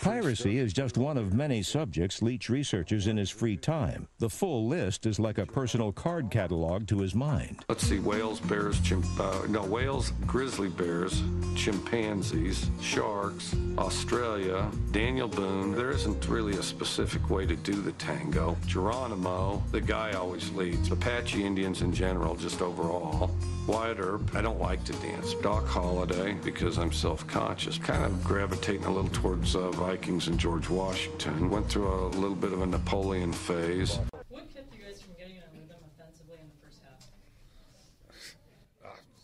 [0.00, 4.06] Piracy is just one of many subjects Leach researches in his free time.
[4.18, 7.64] The full list is like a personal card catalog to his mind.
[7.68, 11.22] Let's see, whales, bears, chimp, uh, no, whales, grizzly bears,
[11.54, 15.72] chimpanzees, sharks, Australia, Daniel Boone.
[15.72, 18.56] There isn't really a specific way to do the tango.
[18.66, 20.90] Geronimo, the guy always leads.
[20.90, 23.30] Apache Indians in general, just overall.
[23.66, 25.34] Wyatt Earp, I don't like to dance.
[25.34, 27.78] Doc Holliday, because I'm self-conscious.
[27.78, 31.50] Kind of gravitating a little towards uh, Vikings and George Washington.
[31.50, 33.98] Went through a little bit of a Napoleon phase.
[34.28, 36.80] What kept you guys from getting in a rhythm offensively in the first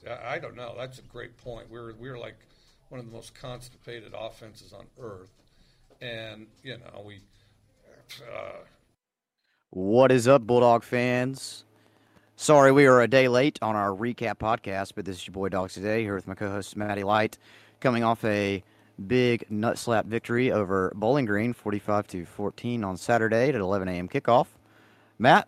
[0.08, 0.10] half?
[0.10, 0.74] Uh, I don't know.
[0.76, 1.70] That's a great point.
[1.70, 2.36] We were we were like
[2.88, 5.30] one of the most constipated offenses on earth,
[6.00, 7.20] and you know we.
[8.20, 8.58] Uh,
[9.70, 11.64] What is up, Bulldog fans?
[12.36, 15.48] Sorry we are a day late on our recap podcast, but this is your boy
[15.48, 17.38] Dogs today here with my co-host Matty Light,
[17.78, 18.64] coming off a
[19.06, 24.08] big nut slap victory over Bowling Green, 45 to 14 on Saturday at 11 a.m.
[24.08, 24.46] kickoff.
[25.18, 25.46] Matt,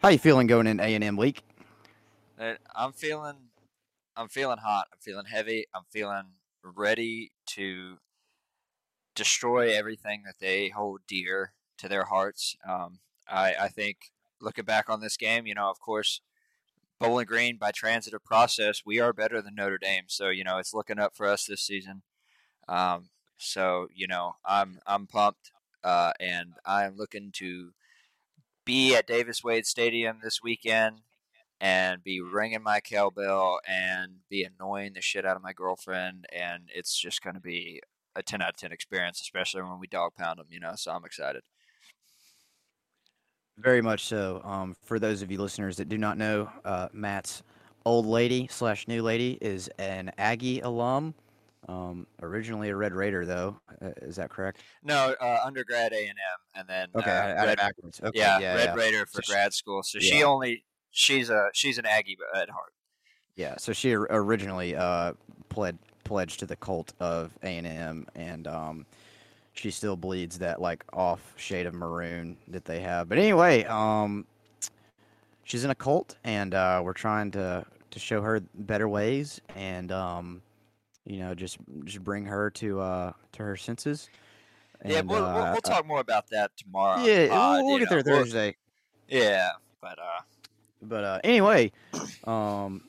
[0.00, 1.42] how you feeling going in A&M week?
[2.38, 3.36] Uh, I'm feeling,
[4.16, 4.86] I'm feeling hot.
[4.92, 5.66] I'm feeling heavy.
[5.74, 6.24] I'm feeling
[6.62, 7.98] ready to
[9.14, 12.56] destroy everything that they hold dear to their hearts.
[12.66, 16.20] Um, I, I think looking back on this game, you know, of course,
[17.00, 20.04] Bowling Green by transitive process, we are better than Notre Dame.
[20.08, 22.02] So you know, it's looking up for us this season.
[22.68, 25.52] Um, so you know, I'm I'm pumped,
[25.84, 27.72] uh, and I'm looking to
[28.64, 31.02] be at Davis Wade Stadium this weekend
[31.60, 36.64] and be ringing my cowbell and be annoying the shit out of my girlfriend, and
[36.74, 37.80] it's just going to be
[38.16, 40.46] a ten out of ten experience, especially when we dog pound them.
[40.50, 41.42] You know, so I'm excited.
[43.58, 44.40] Very much so.
[44.44, 47.42] Um, for those of you listeners that do not know, uh, Matt's
[47.84, 51.14] old lady slash new lady is an Aggie alum.
[51.68, 53.60] Um, originally a Red Raider, though.
[53.82, 54.62] Uh, is that correct?
[54.82, 58.00] No, uh, undergrad A and M, and then Okay, uh, I, I Red, backwards.
[58.02, 58.74] Okay, yeah, yeah, Red yeah.
[58.74, 59.82] Raider for So grad school.
[59.82, 62.72] So she only she's a she's an Aggie at heart.
[63.36, 65.12] Yeah, so she originally uh,
[65.48, 68.86] pled pledged to the cult of A and M, and um,
[69.58, 73.08] she still bleeds that like off shade of maroon that they have.
[73.08, 74.24] But anyway, um,
[75.42, 79.90] she's in a cult, and uh, we're trying to to show her better ways, and
[79.90, 80.42] um,
[81.04, 84.08] you know, just just bring her to uh, to her senses.
[84.84, 87.02] yeah, And, we'll, we'll, uh, we'll talk more about that tomorrow.
[87.02, 88.56] Yeah, pod, we'll, we'll get there know, we'll- Thursday.
[89.08, 90.20] Yeah, but uh,
[90.82, 91.72] But uh, anyway,
[92.24, 92.84] um,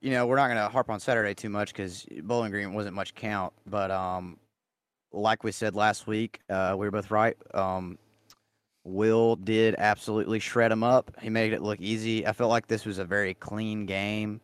[0.00, 3.14] you know, we're not gonna harp on Saturday too much because Bowling Green wasn't much
[3.14, 3.52] count.
[3.66, 4.36] But um,
[5.12, 7.36] like we said last week, uh, we were both right.
[7.54, 7.98] Um,
[8.84, 11.10] Will did absolutely shred him up.
[11.20, 12.26] He made it look easy.
[12.26, 14.40] I felt like this was a very clean game.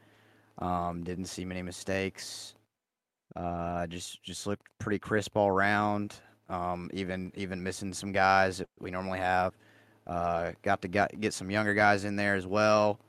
[0.59, 2.55] Um, didn't see many mistakes.
[3.35, 6.15] Uh, just just looked pretty crisp all around.
[6.49, 9.55] Um, even even missing some guys that we normally have.
[10.07, 13.01] Uh, got to get, get some younger guys in there as well.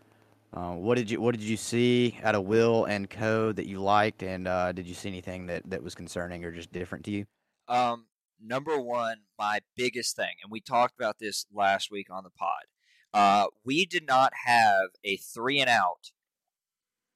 [0.53, 3.79] Uh, what did you What did you see out of Will and Co that you
[3.81, 7.11] liked, and uh, did you see anything that, that was concerning or just different to
[7.11, 7.25] you?
[7.67, 8.07] Um,
[8.43, 12.65] number one, my biggest thing, and we talked about this last week on the pod.
[13.13, 16.11] Uh, we did not have a three and out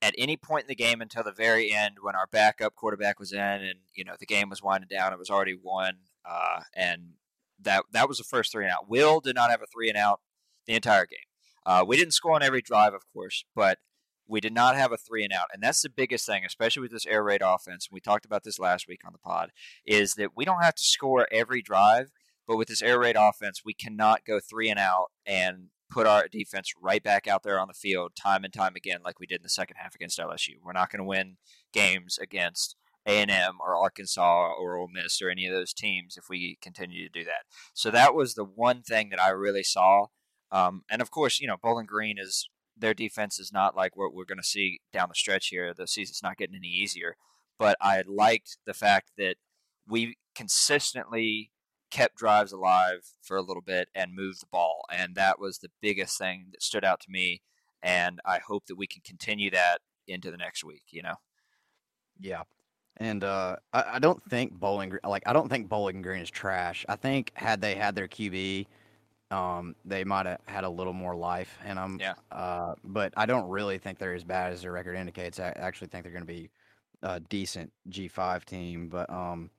[0.02, 3.32] at any point in the game until the very end when our backup quarterback was
[3.32, 5.12] in, and you know the game was winding down.
[5.12, 7.12] It was already won, uh, and
[7.60, 8.88] that that was the first three and out.
[8.88, 10.20] Will did not have a three and out
[10.66, 11.18] the entire game.
[11.66, 13.78] Uh, we didn't score on every drive, of course, but
[14.30, 16.92] we did not have a three and out, and that's the biggest thing, especially with
[16.92, 17.88] this air raid offense.
[17.90, 19.50] We talked about this last week on the pod
[19.84, 22.12] is that we don't have to score every drive,
[22.46, 26.28] but with this air raid offense, we cannot go three and out and put our
[26.28, 29.40] defense right back out there on the field time and time again, like we did
[29.40, 30.54] in the second half against LSU.
[30.62, 31.36] We're not going to win
[31.72, 32.76] games against
[33.06, 36.56] A and M or Arkansas or Ole Miss or any of those teams if we
[36.62, 37.44] continue to do that.
[37.74, 40.06] So that was the one thing that I really saw.
[40.52, 42.48] Um, and of course, you know, Bowling Green is
[42.80, 45.72] their defense is not like what we're going to see down the stretch here.
[45.72, 47.16] The season's not getting any easier
[47.60, 49.36] but I liked the fact that
[49.86, 51.52] we consistently
[51.90, 55.70] kept drives alive for a little bit and moved the ball, and that was the
[55.82, 57.42] biggest thing that stood out to me.
[57.82, 59.78] And I hope that we can continue that
[60.08, 60.84] into the next week.
[60.90, 61.14] You know,
[62.18, 62.44] Yeah,
[62.96, 66.30] and uh, I, I don't think Bowling Green like I don't think Bowling Green is
[66.30, 66.86] trash.
[66.88, 68.66] I think had they had their QB,
[69.30, 71.98] um, they might have had a little more life in them.
[72.00, 72.14] Yeah.
[72.30, 75.38] Uh, but I don't really think they're as bad as their record indicates.
[75.38, 76.50] I actually think they're going to be
[77.02, 78.88] a decent G5 team.
[78.88, 79.50] But um,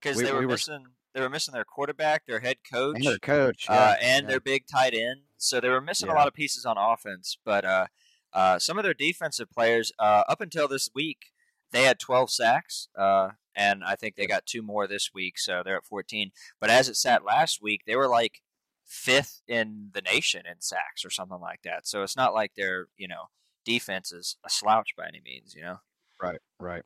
[0.00, 2.96] because We- they were, we were- missing they were missing their quarterback, their head coach,
[2.96, 4.30] and their coach, uh, yeah, and yeah.
[4.30, 5.20] their big tight end.
[5.38, 7.38] So they were missing a lot of pieces on offense.
[7.44, 7.86] But uh,
[8.32, 11.26] uh, some of their defensive players, uh, up until this week,
[11.70, 15.62] they had 12 sacks, uh, and I think they got two more this week, so
[15.64, 16.32] they're at 14.
[16.60, 18.42] But as it sat last week, they were like
[18.84, 21.86] fifth in the nation in sacks or something like that.
[21.86, 23.24] So it's not like their you know
[23.64, 25.54] defense is a slouch by any means.
[25.54, 25.80] You know.
[26.22, 26.82] Right, right.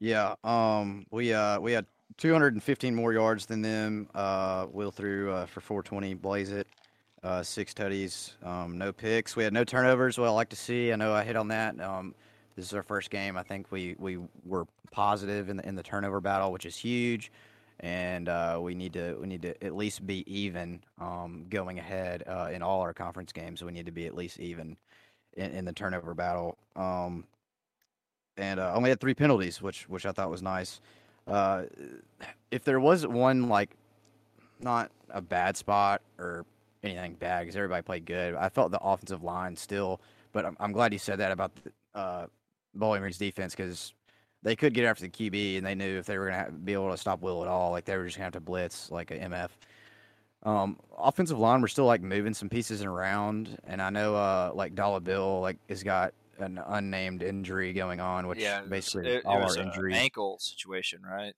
[0.00, 0.34] Yeah.
[0.44, 1.06] Um.
[1.10, 1.86] We uh we had
[2.18, 4.08] 215 more yards than them.
[4.14, 6.14] Uh, Will threw uh, for 420.
[6.14, 6.68] Blaze it.
[7.22, 8.32] Uh, six tutties.
[8.44, 9.34] Um, no picks.
[9.34, 10.18] We had no turnovers.
[10.18, 10.92] Well, I like to see.
[10.92, 11.80] I know I hit on that.
[11.80, 12.14] Um,
[12.54, 13.36] this is our first game.
[13.36, 17.32] I think we we were positive in the in the turnover battle, which is huge.
[17.80, 22.22] And uh, we need to we need to at least be even um, going ahead
[22.26, 23.62] uh, in all our conference games.
[23.62, 24.76] We need to be at least even
[25.36, 26.56] in, in the turnover battle.
[26.76, 27.24] Um,
[28.36, 30.80] and uh, only had three penalties, which which I thought was nice.
[31.26, 31.64] Uh,
[32.50, 33.70] if there was one like
[34.60, 36.44] not a bad spot or
[36.82, 40.00] anything bad, because everybody played good, I felt the offensive line still.
[40.32, 42.26] But I'm, I'm glad you said that about the, uh,
[42.74, 43.94] Bowling Green's defense because
[44.44, 46.74] they could get after the QB, and they knew if they were going to be
[46.74, 48.90] able to stop Will at all, like they were just going to have to blitz
[48.90, 49.48] like a MF.
[50.44, 54.74] Um, offensive line, we're still like moving some pieces around, and I know uh, like
[54.74, 59.26] Dollar Bill like has got an unnamed injury going on, which yeah, basically it, it
[59.26, 59.96] all was our an injuries.
[59.96, 61.32] ankle situation, right?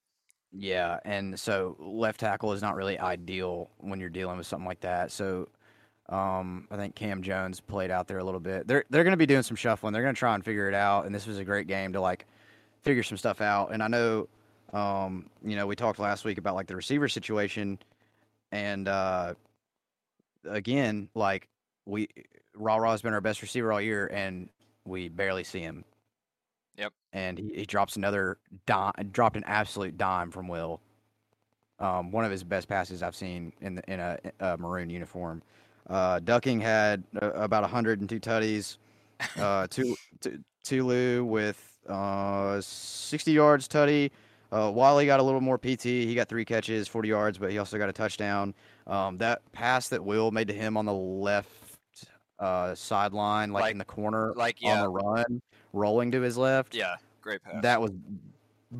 [0.52, 4.80] Yeah, and so left tackle is not really ideal when you're dealing with something like
[4.80, 5.12] that.
[5.12, 5.48] So
[6.08, 8.66] um, I think Cam Jones played out there a little bit.
[8.66, 9.92] They're they're going to be doing some shuffling.
[9.92, 11.06] They're going to try and figure it out.
[11.06, 12.26] And this was a great game to like
[12.86, 13.72] figure some stuff out.
[13.72, 14.28] And I know,
[14.72, 17.78] um, you know, we talked last week about like the receiver situation,
[18.52, 19.34] and uh,
[20.48, 21.48] again, like
[21.84, 22.08] we
[22.54, 24.48] Rara's been our best receiver all year, and
[24.84, 25.84] we barely see him.
[26.78, 26.92] Yep.
[27.12, 30.80] And he, he drops another dime, dropped an absolute dime from Will.
[31.78, 35.42] Um, one of his best passes I've seen in the, in a, a maroon uniform.
[35.90, 38.78] Uh, Ducking had uh, about 102 tutties.
[39.38, 44.10] Uh, Tu- Tu- Tulu with uh, 60 yards tutty.
[44.52, 45.82] Uh, Wiley got a little more PT.
[45.84, 48.54] He got three catches, 40 yards, but he also got a touchdown.
[48.86, 51.48] Um, that pass that Will made to him on the left
[52.38, 54.80] uh, sideline, like, Like- in the corner, like, on yeah.
[54.82, 55.42] the run,
[55.72, 56.74] rolling to his left.
[56.74, 57.62] Yeah, great pass.
[57.62, 57.90] That was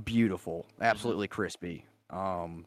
[0.04, 1.84] beautiful, absolutely crispy.
[2.10, 2.66] Um,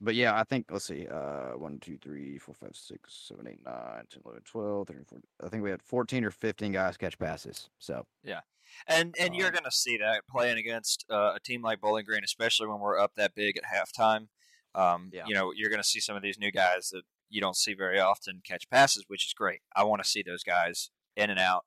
[0.00, 3.60] but yeah, I think let's see, uh, one, two, three, four, five, six, seven, eight,
[3.64, 5.22] nine, 10, 11, 12, 13, 14.
[5.44, 7.70] I think we had 14 or 15 guys catch passes.
[7.78, 8.40] So yeah,
[8.86, 12.04] And and you're Um, going to see that playing against uh, a team like Bowling
[12.04, 14.28] Green, especially when we're up that big at halftime.
[14.74, 15.24] Um, Yeah.
[15.26, 17.74] You know, you're going to see some of these new guys that you don't see
[17.74, 19.60] very often catch passes, which is great.
[19.74, 21.64] I want to see those guys in and out,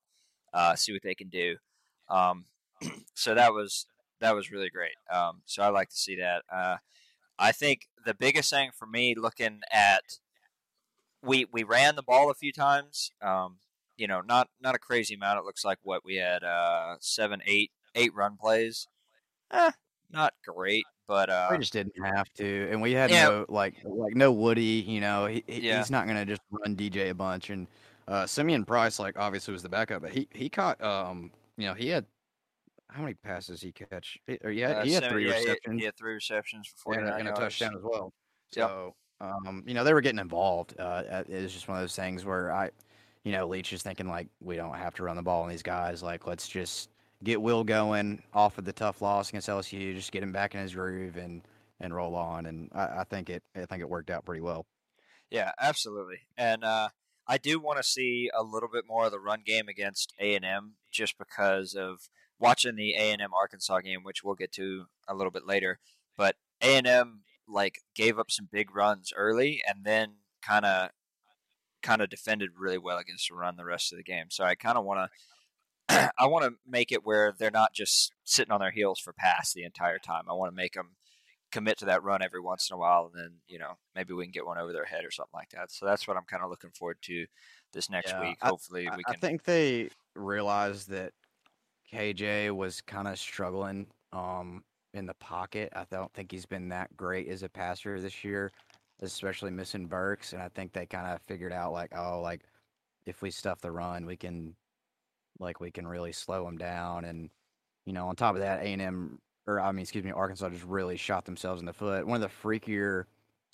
[0.54, 1.58] uh, see what they can do.
[2.08, 2.46] Um,
[3.16, 3.86] so that was
[4.20, 4.96] that was really great.
[5.12, 6.44] Um, so I like to see that.
[6.54, 6.78] Uh,
[7.40, 10.20] I think the biggest thing for me, looking at
[11.24, 13.12] we we ran the ball a few times.
[13.22, 13.58] Um,
[13.98, 15.40] you know, not not a crazy amount.
[15.40, 18.88] It looks like what we had uh, seven, eight, eight run plays.
[19.52, 19.72] Eh,
[20.12, 23.26] not great, but uh, we just didn't have to, and we had Yeah.
[23.30, 24.84] no like like no Woody.
[24.88, 25.80] You know, he, he- Yeah.
[25.80, 27.50] he's not gonna just run DJ a bunch.
[27.50, 27.68] And
[28.08, 31.74] uh, Simeon Price, like obviously was the backup, but he he caught um you know
[31.74, 32.06] he had
[32.90, 34.18] how many passes he catch?
[34.44, 35.80] Or yeah, uh, he had seven- three yeah, he receptions.
[35.80, 38.14] He had three receptions for and, 49 a, and a touchdown as well.
[38.56, 38.70] Yep.
[38.70, 40.76] So, um, you know, they were getting involved.
[40.80, 42.72] Uh, it was just one of those things where I,
[43.24, 45.64] you know, Leach is thinking like, we don't have to run the ball on these
[45.64, 46.02] guys.
[46.02, 46.90] Like, let's just
[47.24, 50.62] get Will going off of the tough loss against LSU, just get him back in
[50.62, 51.42] his groove and
[51.82, 52.46] and roll on.
[52.46, 54.66] And I, I think it, I think it worked out pretty well.
[55.30, 56.18] Yeah, absolutely.
[56.38, 56.90] And uh,
[57.28, 60.36] I do want to see a little bit more of the run game against A
[60.36, 64.52] and M, just because of watching the A and M Arkansas game, which we'll get
[64.54, 65.80] to a little bit later.
[66.18, 70.90] But A and M like gave up some big runs early, and then kind of
[71.82, 74.26] kind of defended really well against the run the rest of the game.
[74.30, 75.10] So I kind of want to.
[76.20, 79.54] I want to make it where they're not just sitting on their heels for pass
[79.54, 80.26] the entire time.
[80.30, 80.92] I want to make them
[81.52, 84.26] commit to that run every once in a while, and then you know maybe we
[84.26, 85.72] can get one over their head or something like that.
[85.72, 87.26] So that's what I'm kind of looking forward to
[87.74, 88.38] this next Yeah, week.
[88.42, 89.16] Hopefully I, we can.
[89.16, 91.14] I think they realized that
[91.92, 95.72] KJ was kind of struggling um, in the pocket.
[95.76, 98.52] I don't think he's been that great as a passer this year,
[99.02, 100.34] especially missing Burks.
[100.34, 102.42] And I think they kind of figured out like, oh, like
[103.06, 104.56] if we stuff the run, we can,
[105.40, 107.06] like, we can really slow him down.
[107.06, 107.30] And
[107.86, 110.50] you know, on top of that, A and M or I mean, excuse me, Arkansas
[110.50, 112.06] just really shot themselves in the foot.
[112.06, 113.06] One of the freakier.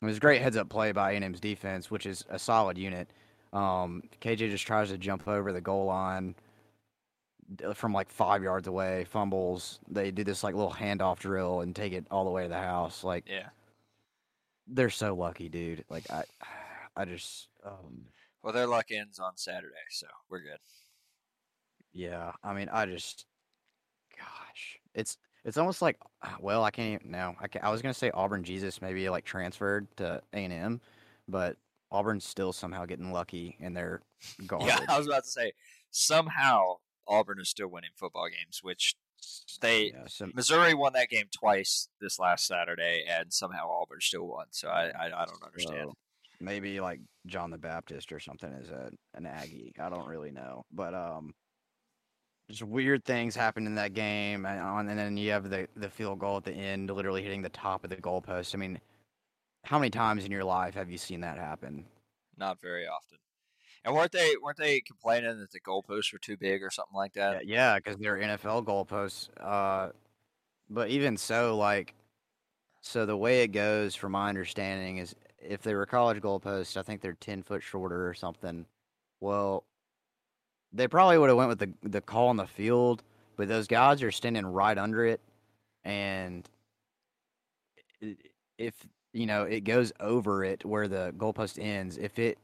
[0.02, 3.10] It was a great heads up play by A&M's defense, which is a solid unit.
[3.54, 6.36] Um, KJ just tries to jump over the goal line
[7.74, 9.80] from like five yards away, fumbles.
[9.88, 12.58] They do this like little handoff drill and take it all the way to the
[12.58, 13.04] house.
[13.04, 13.50] Like yeah.
[14.68, 15.86] they're so lucky, dude.
[15.90, 16.24] Like I,
[16.96, 18.06] I just, um,
[18.44, 20.60] Well, their luck ends on Saturday, so we're good.
[21.94, 22.32] yeah.
[22.44, 23.26] I mean, I just,
[24.18, 27.36] gosh, it's it's almost like ah, well, I can't even no.
[27.40, 30.82] I, can, I was gonna say Auburn Jesus maybe like transferred to A and M,
[31.28, 31.58] but
[31.92, 34.02] Auburn's still somehow getting lucky in their
[34.48, 34.68] garbage.
[34.70, 35.52] Yeah, I was about to say
[35.92, 38.96] somehow Auburn is still winning football games, which
[39.62, 44.28] they Yeah, so- Missouri won that game twice this last Saturday, and somehow Auburn still
[44.28, 44.48] won.
[44.52, 45.90] So I I, I don't understand.
[45.90, 45.94] So,
[46.40, 49.74] maybe like John the Baptist or something is a an Aggie.
[49.80, 51.34] I don't really know, but um,
[52.50, 55.90] just weird things happened in that game, and, on, and then you have the the
[55.90, 58.54] field goal at the end, literally hitting the top of the goalpost.
[58.54, 58.80] I mean,
[59.64, 61.86] how many times in your life have you seen that happen?
[62.38, 63.18] Not very often.
[63.86, 67.14] And weren't they weren't they complaining that the goalposts were too big or something like
[67.14, 67.46] that?
[67.48, 69.30] Yeah, because they're NFL goalposts.
[69.40, 69.92] Uh,
[70.72, 71.94] but even so, like,
[72.82, 76.82] so the way it goes, from my understanding, is if they were college goalposts, I
[76.82, 78.66] think they're ten foot shorter or something.
[79.22, 79.64] Well,
[80.74, 83.04] they probably would have went with the the call on the field,
[83.38, 85.22] but those guys are standing right under it,
[85.84, 86.50] and
[88.58, 88.74] if
[89.14, 92.40] you know it goes over it where the goalpost ends, if it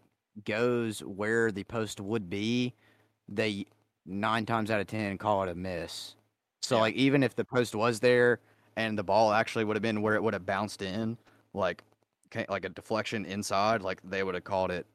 [0.46, 2.74] goes where the post would be,
[3.30, 3.66] they
[4.06, 6.16] nine times out of ten call it a miss.
[6.62, 6.82] So Yeah.
[6.82, 8.40] like even if the post was there
[8.78, 11.18] and the ball actually would have been where it would have bounced in,
[11.54, 11.84] like
[12.50, 14.88] like a deflection inside, like they would have called it,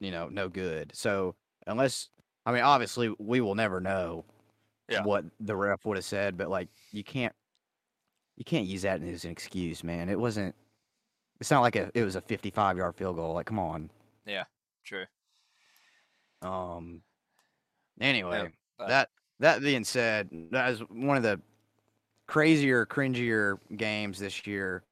[0.00, 0.92] you know, no good.
[0.94, 1.34] So
[1.66, 2.10] unless
[2.46, 4.24] I mean obviously we will never know
[4.88, 5.02] Yeah.
[5.04, 7.34] what the ref would have said, but like you can't
[8.36, 10.08] you can't use that as an excuse, man.
[10.08, 10.54] It wasn't
[11.40, 13.34] it's not like a it was a 55 yard field goal.
[13.34, 13.90] Like come on.
[14.26, 14.44] Yeah,
[14.84, 15.04] true.
[16.42, 17.02] Um.
[18.00, 19.08] Anyway, but- that
[19.40, 21.40] that being said, that is one of the
[22.26, 24.84] crazier, cringier games this year.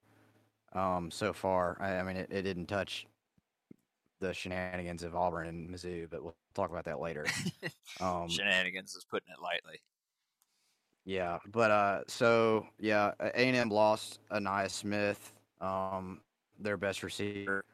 [0.74, 3.06] Um, so far, I, I mean, it, it didn't touch
[4.20, 7.24] the shenanigans of Auburn and Mizzou, but we'll talk about that later.
[8.00, 9.80] Um, Shenanigans is putting it lightly.
[11.04, 16.20] Yeah, but uh, so yeah, A and M lost Ainias Smith, um,
[16.60, 17.64] their best receiver.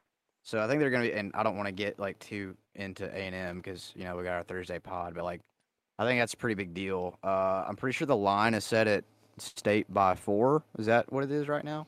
[0.45, 3.05] So I think they're gonna be, and I don't want to get like too into
[3.05, 5.41] A and M because you know we got our Thursday pod, but like
[5.97, 7.17] I think that's a pretty big deal.
[7.23, 9.05] Uh, I'm pretty sure the line is set at
[9.39, 10.63] state by four.
[10.77, 11.87] Is that what it is right now?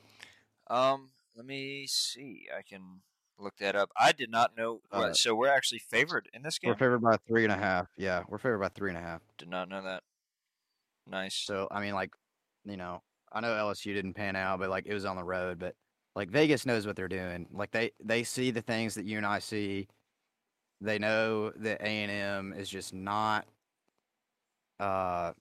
[0.72, 2.48] Um, let me see.
[2.58, 3.02] I can
[3.38, 3.92] look that up.
[3.96, 4.82] I did not know.
[4.92, 6.70] Uh, so we're actually favored in this game.
[6.70, 7.88] We're favored by three and a half.
[7.96, 9.22] Yeah, we're favored by three and a half.
[9.38, 10.02] Did not know that.
[11.06, 11.36] Nice.
[11.36, 12.10] So I mean, like,
[12.66, 15.60] you know, I know LSU didn't pan out, but like it was on the road.
[15.60, 15.76] But
[16.18, 17.46] like Vegas knows what they're doing.
[17.54, 19.88] Like they they see the things that you and I see.
[20.82, 23.46] They know that A and M is just not.
[24.80, 25.34] Uh,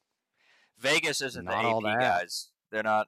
[0.78, 2.20] Vegas isn't the Not all AP that.
[2.20, 2.50] guys.
[2.70, 3.06] They're not.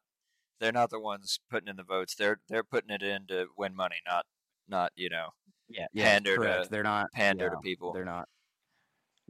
[0.61, 2.15] They're not the ones putting in the votes.
[2.15, 4.25] They're they're putting it in to win money, not
[4.67, 5.29] not you know
[5.69, 6.71] yeah, Pander to- correct.
[6.71, 7.93] They're not pander to people.
[7.93, 8.29] They're not.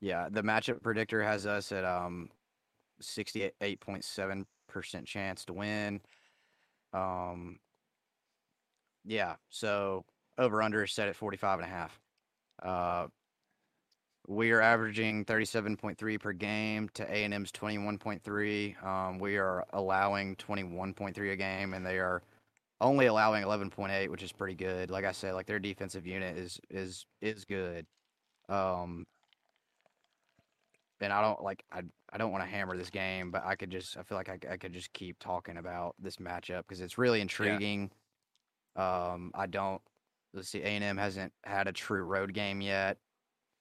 [0.01, 2.29] Yeah, the matchup predictor has us at um,
[3.01, 6.01] sixty-eight point seven percent chance to win.
[6.93, 7.59] Um.
[9.09, 10.05] Yeah, so
[10.37, 12.01] over under is set at 45 and a half.
[12.63, 13.07] Uh,
[14.27, 18.85] we are averaging 37.3 per game to A&M's 21.3.
[18.85, 22.23] Um, we are allowing 21.3 a game, and they are
[22.83, 24.91] only allowing 11.8, which is pretty good.
[24.91, 27.87] Like I said, like their defensive unit is is is good.
[28.51, 29.07] Um,
[31.01, 31.81] and I don't like I
[32.13, 34.39] I don't want to hammer this game, but I could just I feel like I,
[34.53, 37.91] I could just keep talking about this matchup because it's really intriguing.
[38.79, 39.83] Um, I don't.
[40.33, 42.99] Let's see, A and M hasn't had a true road game yet.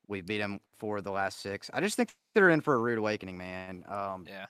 [0.08, 1.70] We beat them for the last six.
[1.74, 3.84] I just think they're in for a rude awakening, man.
[3.88, 4.46] Um, Yeah.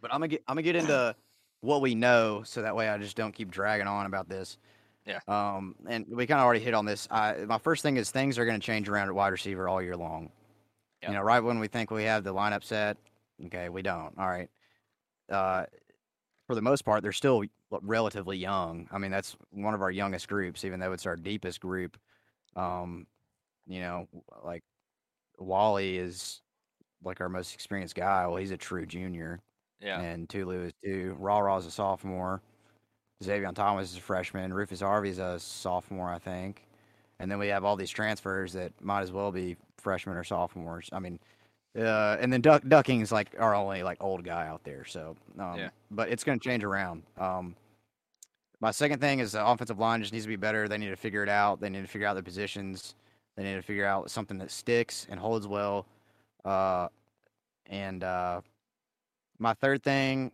[0.00, 1.14] But I'm gonna get I'm gonna get into
[1.60, 4.58] what we know, so that way I just don't keep dragging on about this.
[5.06, 5.20] Yeah.
[5.28, 7.08] Um, and we kind of already hit on this.
[7.10, 9.82] I, my first thing is things are going to change around at wide receiver all
[9.82, 10.30] year long.
[11.02, 11.10] Yeah.
[11.10, 12.96] You know, right when we think we have the lineup set,
[13.46, 14.12] okay, we don't.
[14.18, 14.48] All right.
[15.30, 15.64] Uh,
[16.46, 17.42] for the most part, they're still
[17.82, 18.88] relatively young.
[18.90, 21.98] I mean, that's one of our youngest groups, even though it's our deepest group.
[22.56, 23.06] Um,
[23.66, 24.08] you know,
[24.44, 24.62] like
[25.38, 26.42] Walley is
[27.04, 28.26] like our most experienced guy.
[28.26, 29.40] Well, he's a true junior
[29.80, 30.02] Yeah.
[30.02, 31.16] and Tulu is too.
[31.18, 32.42] Rara is a sophomore.
[33.22, 34.52] Zavion Thomas is a freshman.
[34.52, 36.66] Rufus Harvey's a sophomore, I think.
[37.18, 40.88] And then we have all these transfers that might as well be freshmen or sophomores.
[40.92, 41.20] I mean,
[41.78, 44.84] uh, and then duck, Ducking's like our only like old guy out there.
[44.84, 45.70] So, um, Yeah.
[45.90, 47.04] but it's going to change around.
[47.16, 47.56] Um,
[48.62, 50.68] my second thing is the offensive line just needs to be better.
[50.68, 51.60] They need to figure it out.
[51.60, 52.94] They need to figure out their positions.
[53.36, 55.84] They need to figure out something that sticks and holds well.
[56.44, 56.86] Uh,
[57.66, 58.40] and uh,
[59.40, 60.30] my third thing,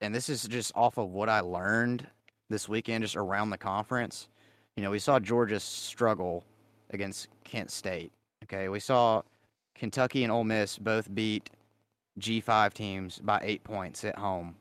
[0.00, 2.06] and this is just off of what I learned
[2.48, 4.28] this weekend, just around the conference.
[4.76, 6.42] You know, we saw Georgia struggle
[6.88, 8.12] against Kent State.
[8.44, 9.20] Okay, we saw
[9.74, 11.50] Kentucky and Ole Miss both beat
[12.18, 14.56] G5 teams by eight points at home.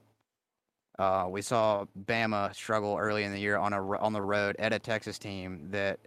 [0.99, 4.73] Uh, we saw Bama struggle early in the year on a on the road at
[4.73, 5.97] a Texas team that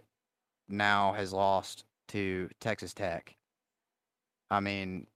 [0.69, 3.35] now has lost to Texas Tech.
[4.51, 5.07] I mean,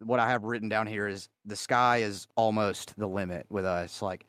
[0.00, 4.02] what I have written down here is the sky is almost the limit with us.
[4.02, 4.26] Like,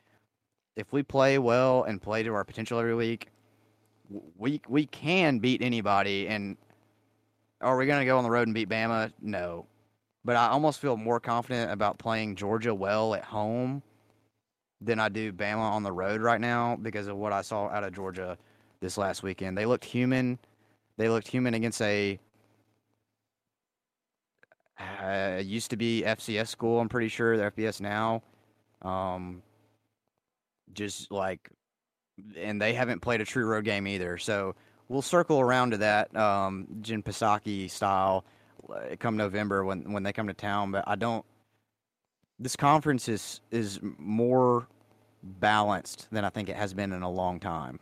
[0.76, 3.30] if we play well and play to our potential every week,
[4.38, 6.28] we we can beat anybody.
[6.28, 6.56] And
[7.60, 9.12] are we going to go on the road and beat Bama?
[9.20, 9.66] No,
[10.24, 13.82] but I almost feel more confident about playing Georgia well at home
[14.80, 17.84] than I do Bama on the road right now because of what I saw out
[17.84, 18.38] of Georgia
[18.80, 19.56] this last weekend.
[19.56, 20.38] They looked human.
[20.96, 22.18] They looked human against a
[25.02, 26.80] uh, used to be FCS school.
[26.80, 28.22] I'm pretty sure they're FBS now.
[28.82, 29.42] Um,
[30.72, 31.50] just like,
[32.36, 34.18] and they haven't played a true road game either.
[34.18, 34.54] So
[34.88, 38.24] we'll circle around to that um, Jen Psaki style
[38.72, 40.70] uh, come November when when they come to town.
[40.72, 41.24] But I don't.
[42.40, 44.66] This conference is is more
[45.22, 47.78] balanced than I think it has been in a long time.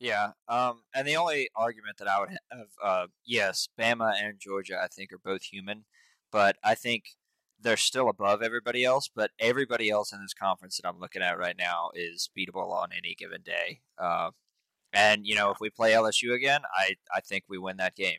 [0.00, 4.78] Yeah, um, and the only argument that I would have, uh, yes, Bama and Georgia,
[4.82, 5.84] I think, are both human,
[6.30, 7.04] but I think
[7.60, 9.08] they're still above everybody else.
[9.14, 12.88] But everybody else in this conference that I'm looking at right now is beatable on
[12.92, 13.80] any given day.
[13.98, 14.32] Uh,
[14.92, 18.18] and you know, if we play LSU again, I I think we win that game.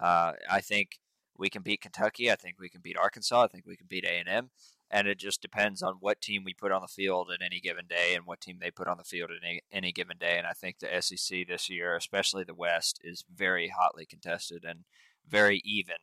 [0.00, 0.98] Uh, I think
[1.38, 2.32] we can beat Kentucky.
[2.32, 3.44] I think we can beat Arkansas.
[3.44, 4.50] I think we can beat A and M
[4.90, 7.86] and it just depends on what team we put on the field at any given
[7.86, 10.36] day and what team they put on the field at any, any given day.
[10.38, 14.84] And I think the SEC this year, especially the West, is very hotly contested and
[15.28, 15.96] very even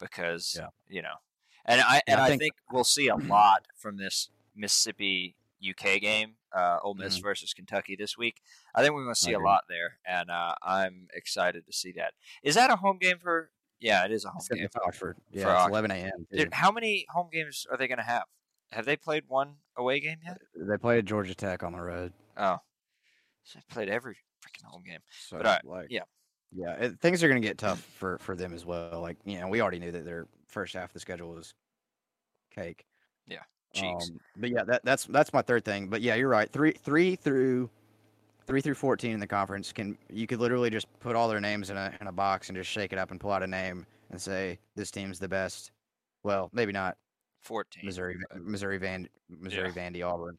[0.00, 0.68] because yeah.
[0.88, 1.16] you know,
[1.64, 5.36] and I and I think, I think, we'll see a lot from this Mississippi
[5.68, 7.26] UK game, uh, Ole Miss mm-hmm.
[7.26, 8.40] versus Kentucky this week.
[8.74, 11.92] I think we're going to see a lot there, and uh, I'm excited to see
[11.92, 12.12] that.
[12.42, 13.50] Is that a home game for
[13.84, 15.18] yeah, it is a home game for Oxford.
[15.30, 16.26] Yeah, it's 11 a.m.
[16.32, 18.24] Dude, how many home games are they going to have?
[18.72, 20.38] Have they played one away game yet?
[20.56, 22.14] They played Georgia Tech on the road.
[22.38, 22.56] Oh,
[23.42, 25.00] so they played every freaking home game.
[25.28, 26.04] So, but, uh, like, yeah,
[26.56, 29.00] yeah, it, things are going to get tough for for them as well.
[29.00, 31.52] Like you know, we already knew that their first half of the schedule was
[32.54, 32.86] cake.
[33.26, 33.42] Yeah,
[33.74, 34.08] cheeks.
[34.08, 35.88] Um, but yeah, that, that's that's my third thing.
[35.88, 36.50] But yeah, you're right.
[36.50, 37.68] Three three through
[38.46, 41.70] three through fourteen in the conference can you could literally just put all their names
[41.70, 43.86] in a in a box and just shake it up and pull out a name
[44.10, 45.72] and say this team's the best.
[46.22, 46.96] Well, maybe not.
[47.40, 47.84] Fourteen.
[47.84, 49.90] Missouri, Missouri Van, Missouri yeah.
[49.90, 50.38] Vandy, Auburn.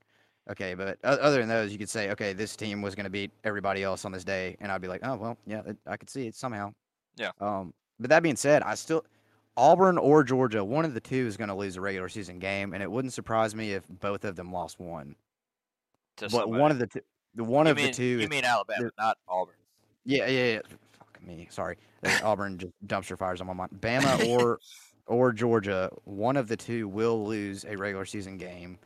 [0.49, 3.31] Okay, but other than those, you could say, okay, this team was going to beat
[3.43, 6.27] everybody else on this day, and I'd be like, oh well, yeah, I could see
[6.27, 6.73] it somehow.
[7.15, 7.31] Yeah.
[7.39, 9.03] Um, but that being said, I still
[9.57, 12.73] Auburn or Georgia, one of the two is going to lose a regular season game,
[12.73, 15.15] and it wouldn't surprise me if both of them lost one.
[16.17, 16.59] but somebody.
[16.59, 17.01] one of the two,
[17.35, 18.19] the one you of mean, the two.
[18.19, 19.55] You mean Alabama, not Auburn?
[20.05, 20.59] Yeah, yeah, yeah.
[20.97, 21.47] Fuck me.
[21.51, 21.77] Sorry,
[22.23, 23.71] Auburn just dumpster fires on my mind.
[23.79, 24.59] Bama or
[25.07, 28.77] or Georgia, one of the two will lose a regular season game,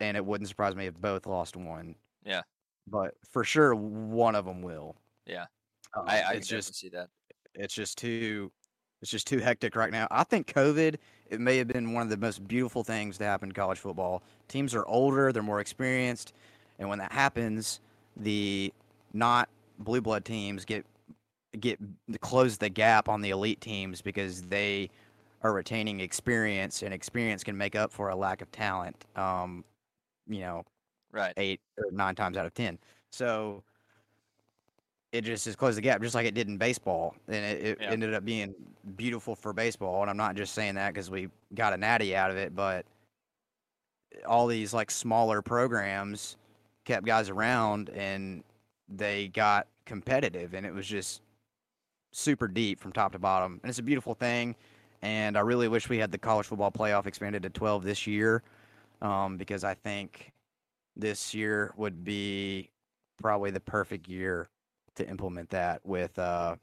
[0.00, 1.94] and it wouldn't surprise me if both lost one.
[2.24, 2.42] Yeah,
[2.86, 4.96] but for sure one of them will.
[5.26, 5.46] Yeah,
[5.94, 7.08] um, I, I just see that.
[7.54, 8.52] It's just too.
[9.00, 10.06] It's just too hectic right now.
[10.12, 10.94] I think COVID,
[11.28, 14.22] it may have been one of the most beautiful things to happen in college football.
[14.46, 16.34] Teams are older, they're more experienced
[16.82, 17.80] and when that happens,
[18.16, 18.72] the
[19.14, 20.84] not blue blood teams get
[21.60, 21.78] get
[22.20, 24.90] close the gap on the elite teams because they
[25.42, 29.04] are retaining experience, and experience can make up for a lack of talent.
[29.16, 29.64] Um,
[30.28, 30.64] you know,
[31.12, 32.78] right, eight or nine times out of ten.
[33.10, 33.62] So
[35.12, 37.78] it just has closed the gap, just like it did in baseball, and it, it
[37.80, 37.90] yeah.
[37.90, 38.54] ended up being
[38.96, 40.00] beautiful for baseball.
[40.00, 42.84] And I'm not just saying that because we got a natty out of it, but
[44.26, 46.36] all these like smaller programs
[46.84, 48.42] kept guys around and
[48.88, 51.22] they got competitive and it was just
[52.12, 53.60] super deep from top to bottom.
[53.62, 54.54] And it's a beautiful thing.
[55.02, 58.42] And I really wish we had the college football playoff expanded to 12 this year
[59.00, 60.32] um, because I think
[60.96, 62.70] this year would be
[63.20, 64.48] probably the perfect year
[64.96, 66.58] to implement that with because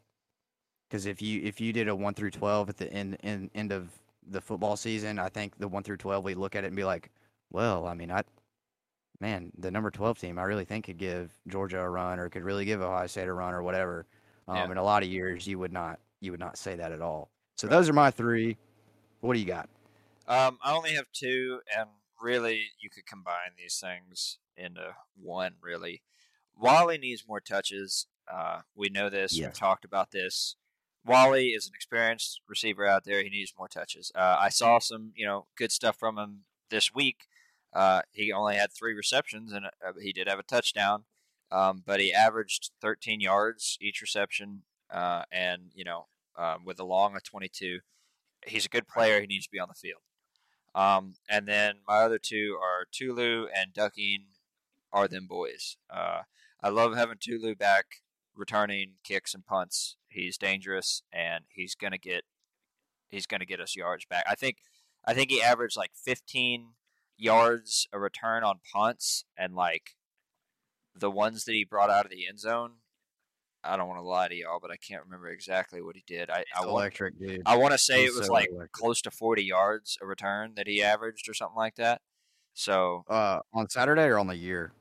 [1.08, 3.72] uh, if you if you did a 1 through 12 at the end, end end
[3.72, 3.90] of
[4.30, 6.84] the football season i think the 1 through 12 we look at it and be
[6.84, 7.10] like
[7.52, 8.22] well i mean i
[9.20, 12.44] man, the number 12 team, I really think could give Georgia a run or could
[12.44, 14.06] really give Ohio State a run or whatever.
[14.48, 14.72] Um, yeah.
[14.72, 17.30] In a lot of years, you would not you would not say that at all.
[17.56, 17.76] So right.
[17.76, 18.58] those are my three.
[19.22, 19.70] What do you got?
[20.28, 21.90] Um, I only have two, and
[22.22, 25.54] really, you could combine these things into one.
[25.62, 26.02] Really,
[26.58, 28.08] Walley needs more touches.
[28.32, 29.38] Uh, we know this.
[29.38, 30.56] We've talked about this.
[31.06, 33.24] Walley is an experienced receiver out there.
[33.24, 34.12] He needs more touches.
[34.14, 37.28] Uh, I saw some, you know, good stuff from him this week
[37.74, 41.06] uh, he only had three receptions, and uh, he did have a touchdown.
[41.52, 46.86] Um, but he averaged 13 yards each reception, uh, and you know, um, with a
[46.86, 47.80] long of 22,
[48.46, 49.20] he's a good player.
[49.20, 50.02] He needs to be on the field.
[50.76, 54.26] Um, and then my other two are Tulu and Ducking
[54.94, 55.78] are them boys.
[55.90, 56.22] Uh,
[56.62, 57.86] I love having Tulu back
[58.36, 59.98] returning kicks and punts.
[60.08, 62.24] He's dangerous and he's gonna get
[63.10, 64.26] he's gonna get us yards back.
[64.30, 64.58] I think
[65.06, 66.70] I think he averaged like 15
[67.20, 69.96] yards a return on punts and like
[70.96, 72.74] the ones that he brought out of the end zone.
[73.64, 76.30] I don't want to lie to y'all, but I can't remember exactly what he did.
[76.30, 77.42] I I want, electric, dude.
[77.46, 78.72] I want to say He's it was so like electric.
[78.72, 82.02] close to 40 yards a return that he averaged or something like that.
[82.54, 84.72] So Uh, on Saturday or on the year?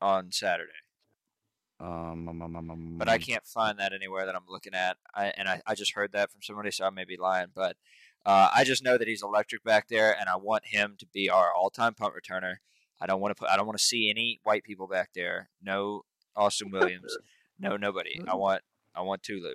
[0.00, 0.72] on Saturday.
[1.78, 4.96] Um, um, um, um, um, but I can't find that anywhere that I'm looking at.
[5.14, 7.48] I, and I, I just heard that from somebody, so I may be lying.
[7.54, 7.76] But
[8.26, 11.30] uh, I just know that he's electric back there, and I want him to be
[11.30, 12.56] our all-time punt returner.
[13.00, 13.48] I don't want to put.
[13.48, 15.48] I don't want to see any white people back there.
[15.62, 16.02] No
[16.34, 17.16] Austin Williams.
[17.58, 18.20] no nobody.
[18.26, 18.62] I want.
[18.94, 19.54] I want Tulu.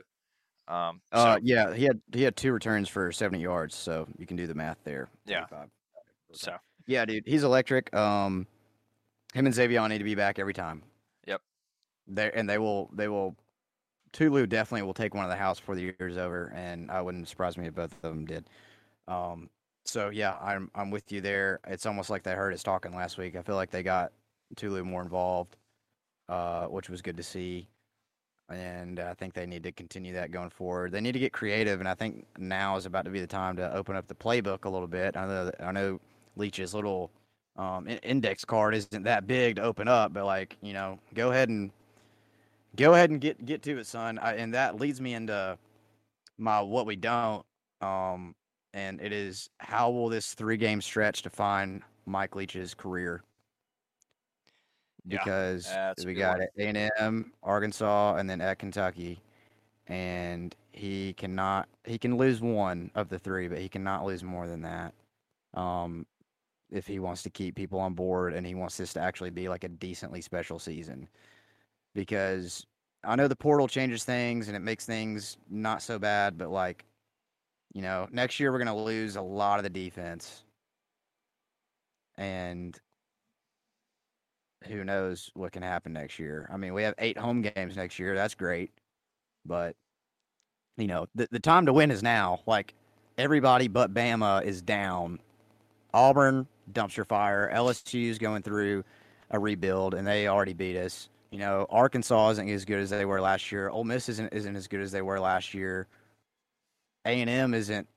[0.67, 4.25] Um, so, Uh, yeah, he had he had two returns for 70 yards, so you
[4.25, 5.09] can do the math there.
[5.25, 5.45] Yeah.
[5.47, 5.69] 35.
[6.33, 6.55] so
[6.87, 7.93] Yeah, dude, he's electric.
[7.93, 8.47] Um,
[9.33, 10.83] him and Zavion need to be back every time.
[11.27, 11.41] Yep.
[12.07, 13.35] They and they will they will.
[14.13, 17.27] Tulu definitely will take one of the house before the year's over, and I wouldn't
[17.27, 18.49] surprise me if both of them did.
[19.07, 19.49] Um,
[19.85, 21.59] so yeah, I'm I'm with you there.
[21.67, 23.35] It's almost like they heard us talking last week.
[23.35, 24.11] I feel like they got
[24.55, 25.57] Tulu more involved,
[26.29, 27.67] uh, which was good to see.
[28.49, 30.91] And I think they need to continue that going forward.
[30.91, 33.55] They need to get creative, and I think now is about to be the time
[33.55, 35.15] to open up the playbook a little bit.
[35.15, 35.99] I know I know
[36.35, 37.11] Leach's little
[37.55, 41.47] um, index card isn't that big to open up, but like you know, go ahead
[41.47, 41.71] and
[42.75, 44.17] go ahead and get get to it, son.
[44.19, 45.57] I, and that leads me into
[46.37, 47.45] my what we don't.
[47.81, 48.35] Um,
[48.73, 53.23] and it is how will this three game stretch define Mike Leach's career?
[55.07, 56.39] Because a we got.
[56.39, 59.19] A and M, Arkansas, and then at Kentucky,
[59.87, 64.47] and he cannot he can lose one of the three, but he cannot lose more
[64.47, 64.93] than that.
[65.53, 66.05] Um,
[66.69, 69.49] if he wants to keep people on board and he wants this to actually be
[69.49, 71.09] like a decently special season,
[71.93, 72.65] because
[73.03, 76.85] I know the portal changes things and it makes things not so bad, but like,
[77.73, 80.43] you know, next year we're gonna lose a lot of the defense,
[82.17, 82.79] and
[84.65, 86.49] who knows what can happen next year.
[86.53, 88.15] I mean, we have eight home games next year.
[88.15, 88.71] That's great,
[89.45, 89.75] but
[90.77, 92.41] you know, the the time to win is now.
[92.45, 92.73] Like
[93.17, 95.19] everybody but Bama is down.
[95.93, 97.51] Auburn dumpster fire.
[97.53, 98.83] LSU's going through
[99.31, 101.09] a rebuild, and they already beat us.
[101.31, 103.69] You know, Arkansas isn't as good as they were last year.
[103.69, 105.87] Ole Miss isn't isn't as good as they were last year.
[107.05, 107.87] A and M isn't.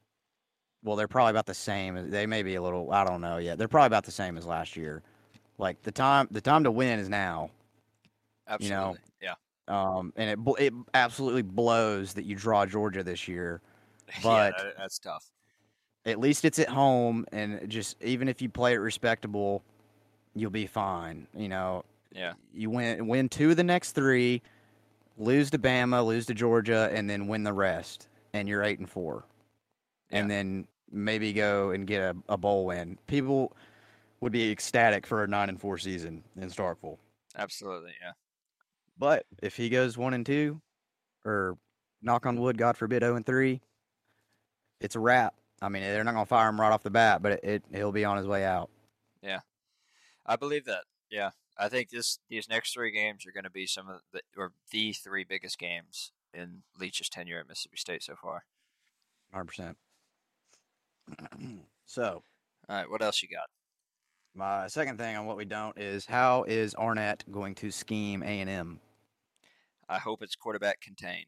[0.84, 2.10] Well, they're probably about the same.
[2.10, 2.92] They may be a little.
[2.92, 3.58] I don't know yet.
[3.58, 5.02] They're probably about the same as last year.
[5.58, 7.50] Like the time, the time to win is now.
[8.48, 9.34] absolutely, know, yeah,
[9.98, 13.60] Um, and it it absolutely blows that you draw Georgia this year.
[14.08, 15.30] yeah, but- that- that's tough.
[16.06, 19.62] At least it's at home, and just even if you play it respectable,
[20.34, 21.26] you'll be fine.
[21.34, 21.82] You know,
[22.14, 24.40] Yeah, you win win two of the next three,
[25.18, 28.88] lose to Bama, lose to Georgia, and then win the rest, and you're eight and
[28.88, 29.24] four,
[30.10, 30.18] yeah.
[30.18, 32.98] and then maybe go and get a, a bowl win.
[33.08, 33.56] People
[34.20, 36.98] would be ecstatic for a nine and four season in Starkville.
[37.36, 38.12] absolutely, yeah.
[38.96, 40.60] But if he goes one and two,
[41.24, 41.58] or
[42.00, 43.60] knock on wood, God forbid, zero and three,
[44.80, 45.34] it's a wrap.
[45.60, 47.92] I mean, they're not gonna fire him right off the bat, but it, it he'll
[47.92, 48.70] be on his way out.
[49.22, 49.40] Yeah,
[50.24, 50.84] I believe that.
[51.10, 54.20] Yeah, I think this these next three games are going to be some of the
[54.36, 58.44] or the three biggest games in Leach's tenure at Mississippi State so far.
[59.32, 59.76] Hundred percent.
[61.86, 62.22] So
[62.66, 63.50] All right, what else you got?
[64.34, 68.40] my second thing on what we don't is how is Arnett going to scheme A
[68.40, 68.80] and M?
[69.88, 71.26] I hope it's quarterback contained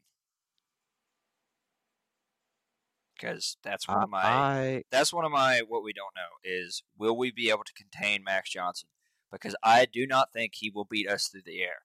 [3.14, 6.82] because that's one of my I that's one of my what we don't know is
[6.98, 8.88] will we be able to contain Max Johnson
[9.36, 11.82] because I do not think he will beat us through the air.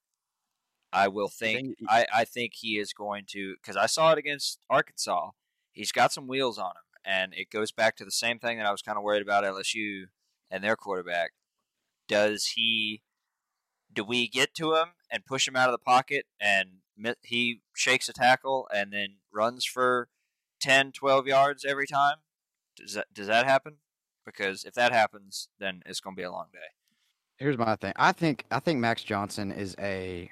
[0.93, 4.59] I will think I, I think he is going to because I saw it against
[4.69, 5.31] Arkansas.
[5.71, 8.65] He's got some wheels on him, and it goes back to the same thing that
[8.65, 10.05] I was kind of worried about LSU
[10.49, 11.31] and their quarterback.
[12.07, 13.03] Does he?
[13.93, 16.81] Do we get to him and push him out of the pocket, and
[17.23, 20.09] he shakes a tackle and then runs for
[20.61, 22.17] 10, 12 yards every time?
[22.75, 23.77] Does that does that happen?
[24.25, 26.80] Because if that happens, then it's going to be a long day.
[27.41, 27.93] Here's my thing.
[27.95, 30.29] I think I think Max Johnson is a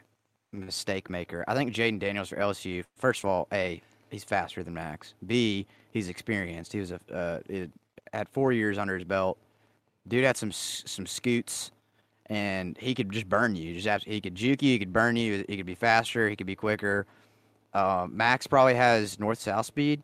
[0.52, 1.44] mistake maker.
[1.48, 2.84] I think Jayden Daniels for LSU.
[2.98, 5.16] First of all, a he's faster than Max.
[5.26, 6.72] B he's experienced.
[6.72, 7.72] He was a uh, it,
[8.14, 9.40] had four years under his belt.
[10.08, 11.72] Dude had some some scoots,
[12.28, 13.74] and he could just burn you.
[13.74, 14.74] Just abs- he could juke you.
[14.74, 15.44] He could burn you.
[15.50, 16.30] He could be faster.
[16.30, 17.08] He could be quicker.
[17.74, 20.04] Uh, Max probably has north south speed,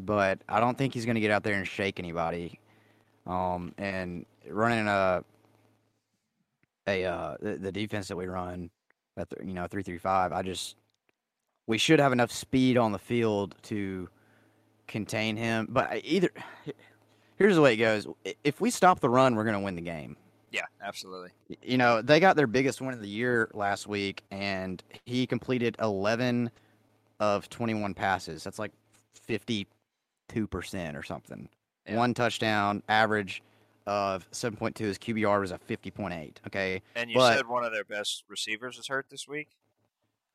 [0.00, 2.58] but I don't think he's going to get out there and shake anybody.
[3.24, 5.22] Um, and running a
[6.86, 8.70] a uh, the, the defense that we run,
[9.16, 10.32] at the, you know three three five.
[10.32, 10.76] I just
[11.66, 14.08] we should have enough speed on the field to
[14.86, 15.68] contain him.
[15.70, 16.30] But either
[17.36, 18.06] here's the way it goes:
[18.44, 20.16] if we stop the run, we're going to win the game.
[20.52, 21.30] Yeah, absolutely.
[21.62, 25.76] You know, they got their biggest win of the year last week, and he completed
[25.80, 26.50] 11
[27.20, 28.42] of 21 passes.
[28.42, 28.72] That's like
[29.28, 29.66] 52%
[30.96, 31.48] or something.
[31.86, 31.96] Yeah.
[31.96, 33.42] One touchdown, average
[33.86, 34.78] of 7.2.
[34.78, 36.36] His QBR was a 50.8.
[36.46, 36.82] Okay.
[36.94, 39.48] And you But- said one of their best receivers is hurt this week.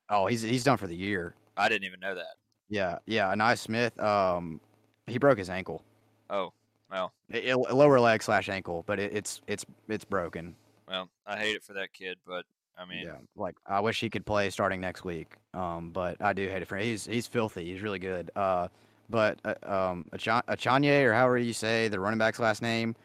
[0.10, 1.34] Oh, he's he's done for the year.
[1.58, 2.36] I didn't even know that.
[2.69, 3.34] Yeah, yeah.
[3.34, 4.60] Anai Smith, um,
[5.08, 5.81] he broke his ankle,
[6.29, 6.53] Oh,
[6.91, 10.55] well, I- I- lower leg slash ankle, but it, it's it's it's broken.
[10.88, 12.45] well, I hate it for that kid, but
[12.77, 15.34] I mean, yeah, like I wish he could play starting next week.
[15.55, 16.84] Um, but I do hate it for him.
[16.84, 17.65] He's he's filthy.
[17.73, 18.29] He's really good.
[18.36, 18.67] Uh,
[19.10, 22.95] but uh, um, Achan- Achanye or however you say the running back's last name,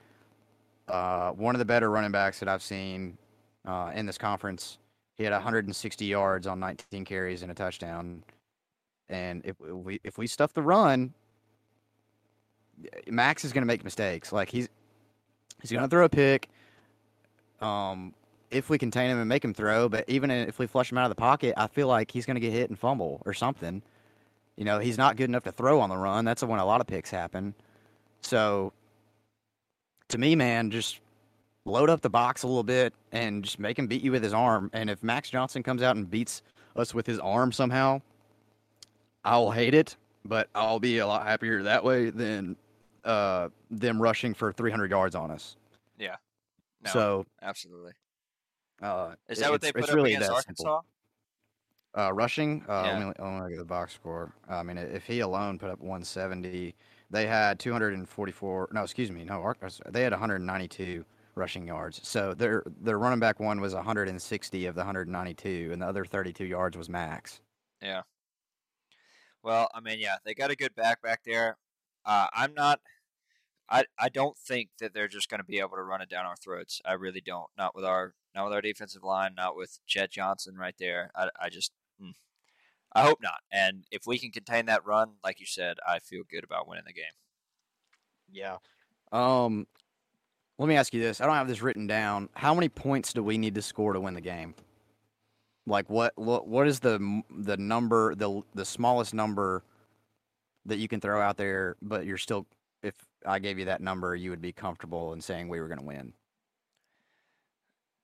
[0.90, 3.16] uh, one of the better running backs that I've seen
[3.66, 4.78] uh, in this conference.
[5.16, 8.22] He had 160 yards on 19 carries and a touchdown.
[9.08, 11.12] And if we if we stuff the run,
[13.06, 14.32] Max is going to make mistakes.
[14.32, 14.68] Like he's
[15.60, 16.48] he's going to throw a pick.
[17.60, 18.14] Um,
[18.50, 21.04] if we contain him and make him throw, but even if we flush him out
[21.04, 23.82] of the pocket, I feel like he's going to get hit and fumble or something.
[24.56, 26.24] You know, he's not good enough to throw on the run.
[26.24, 27.54] That's when a lot of picks happen.
[28.22, 28.72] So,
[30.10, 31.00] to me, man, just
[31.64, 34.32] load up the box a little bit and just make him beat you with his
[34.32, 34.70] arm.
[34.72, 36.42] And if Max Johnson comes out and beats
[36.76, 38.00] us with his arm somehow,
[39.24, 42.56] I'll hate it, but I'll be a lot happier that way than
[43.04, 45.56] uh, them rushing for 300 yards on us.
[45.98, 46.16] Yeah.
[46.84, 47.92] No, So, absolutely.
[48.82, 50.30] uh, Is that what they put up really against.
[50.30, 50.80] Arkansas?
[51.98, 52.92] Uh, rushing, uh, Yeah.
[52.92, 54.32] let, me, let me look at the box score.
[54.48, 56.74] I mean, if he alone put up 170,
[57.10, 58.68] they had 244.
[58.72, 59.52] No, excuse me, no,
[59.88, 62.00] they had 192 rushing yards.
[62.06, 66.44] So their their running back one was 160 of the 192, and the other 32
[66.44, 67.40] yards was max.
[67.82, 68.02] Yeah.
[69.42, 71.56] Well, I mean, yeah, they got a good back back there.
[72.04, 72.80] Uh, I'm not.
[73.68, 76.26] I I don't think that they're just going to be able to run it down
[76.26, 76.80] our throats.
[76.84, 77.48] I really don't.
[77.56, 79.34] Not with our not with our defensive line.
[79.36, 81.10] Not with Jett Johnson right there.
[81.16, 81.72] I I just.
[82.02, 82.12] mm.
[82.92, 83.40] I hope not.
[83.52, 86.84] And if we can contain that run, like you said, I feel good about winning
[86.86, 87.04] the game.
[88.32, 88.56] Yeah.
[89.12, 89.66] Um,
[90.58, 91.20] let me ask you this.
[91.20, 92.28] I don't have this written down.
[92.34, 94.54] How many points do we need to score to win the game?
[95.66, 96.12] Like what?
[96.16, 99.62] What, what is the the number the the smallest number
[100.66, 102.46] that you can throw out there, but you're still
[102.82, 102.94] if
[103.26, 105.84] I gave you that number, you would be comfortable in saying we were going to
[105.84, 106.12] win.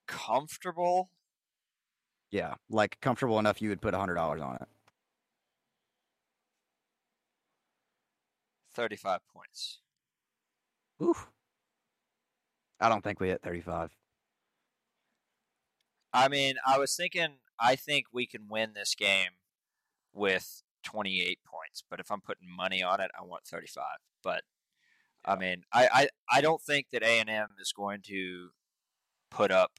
[0.06, 1.10] Comfortable?
[2.30, 4.68] Yeah, like comfortable enough you would put a hundred dollars on it.
[8.76, 9.80] Thirty-five points.
[11.02, 11.28] Oof.
[12.78, 13.90] I don't think we hit thirty five.
[16.12, 17.38] I mean, I was thinking.
[17.58, 19.30] I think we can win this game
[20.12, 21.82] with 28 points.
[21.88, 23.82] But if I'm putting money on it, I want 35.
[24.22, 24.42] But
[25.24, 28.50] I mean, I, I, I don't think that A and M is going to
[29.30, 29.72] put up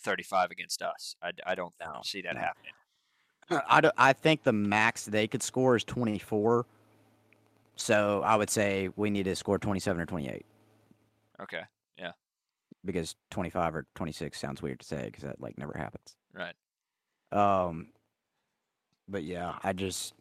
[0.00, 1.16] 35 against us.
[1.20, 2.72] I, I don't No, see that happening.
[3.68, 6.66] I, don't- I think the max they could score is 24.
[7.80, 10.44] So I would say we need to score 27 or 28
[11.40, 11.62] Okay,
[11.96, 12.12] Yeah.
[12.84, 16.16] because 25 or 26 sounds weird to say because that like never happens.
[16.34, 16.54] right.
[17.32, 17.88] Um,
[19.08, 20.12] but yeah, I just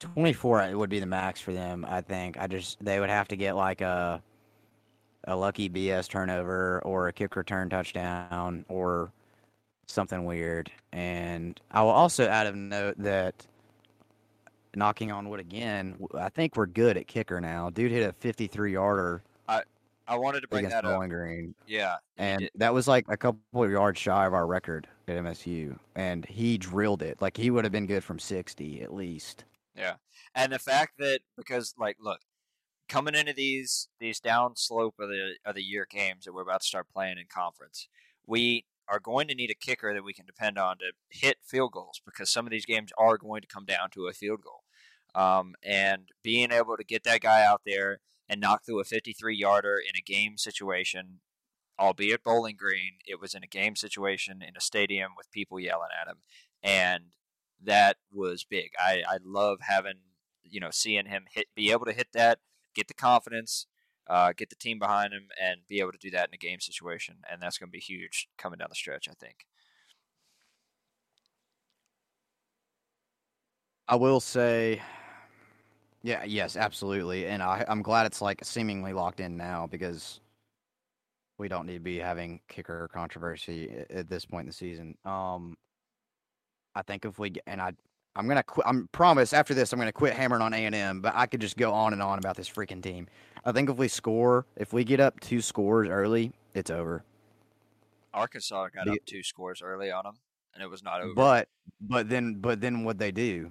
[0.00, 1.84] 24 I- would be the max for them.
[1.88, 4.22] I think I just they would have to get like a
[5.26, 9.10] a lucky BS turnover or a kick return touchdown or
[9.86, 10.70] something weird.
[10.92, 13.46] And I will also add a note that
[14.76, 17.70] knocking on wood again, I think we're good at kicker now.
[17.70, 19.62] Dude hit a 53 yarder I
[20.06, 20.92] I wanted to bring that up.
[20.92, 21.54] Bowling Green.
[21.66, 25.16] Yeah, And did- that was like a couple of yards shy of our record at
[25.16, 25.78] MSU.
[25.94, 27.22] And he drilled it.
[27.22, 29.44] Like he would have been good from 60 at least.
[29.74, 29.94] Yeah,
[30.34, 32.20] and the fact that because like look,
[32.88, 36.60] coming into these these down slope of the of the year games that we're about
[36.60, 37.88] to start playing in conference,
[38.26, 41.72] we are going to need a kicker that we can depend on to hit field
[41.72, 44.63] goals because some of these games are going to come down to a field goal.
[45.14, 49.36] Um, and being able to get that guy out there and knock through a 53
[49.36, 51.20] yarder in a game situation,
[51.78, 55.90] albeit Bowling Green, it was in a game situation in a stadium with people yelling
[56.00, 56.18] at him.
[56.62, 57.04] And
[57.62, 58.72] that was big.
[58.78, 60.00] I, I love having
[60.44, 62.38] you know seeing him hit be able to hit that,
[62.74, 63.66] get the confidence,
[64.08, 66.60] uh, get the team behind him, and be able to do that in a game
[66.60, 69.08] situation, and that's going to be huge coming down the stretch.
[69.08, 69.46] I think.
[73.86, 74.80] I will say
[76.04, 77.26] Yeah, yes, absolutely.
[77.26, 80.20] And I, I'm glad it's like seemingly locked in now because
[81.38, 84.98] we don't need to be having kicker controversy at, at this point in the season.
[85.06, 85.56] Um,
[86.74, 87.72] I think if we get, and I,
[88.16, 88.66] I'm gonna quit.
[88.68, 91.40] I'm promise after this I'm gonna quit hammering on A and M, but I could
[91.40, 93.08] just go on and on about this freaking team.
[93.46, 97.02] I think if we score, if we get up two scores early, it's over.
[98.12, 100.16] Arkansas got The- up two scores early on them,
[100.52, 101.14] and it was not over.
[101.14, 101.48] But
[101.80, 103.50] but then but then what they do?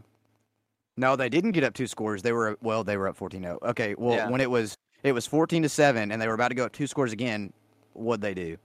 [0.95, 2.21] No, they didn't get up two scores.
[2.21, 3.58] They were well, they were up 14-0.
[3.63, 4.29] Okay, well Yeah.
[4.29, 6.71] when it was it was 14 to 7 and they were about to go up
[6.71, 7.51] two scores again,
[7.93, 8.58] what'd they do?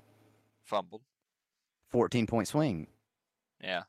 [0.65, 1.01] fumbled.
[1.91, 2.87] 14 point swing.
[3.63, 3.85] Yeah,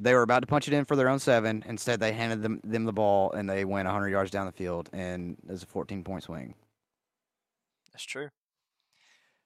[0.00, 1.62] They were about to punch it in for their own seven.
[1.66, 4.90] Instead, they handed them, them the ball and they went 100 yards down the field,
[4.92, 6.54] and it was a 14 point swing.
[7.92, 8.28] that's true.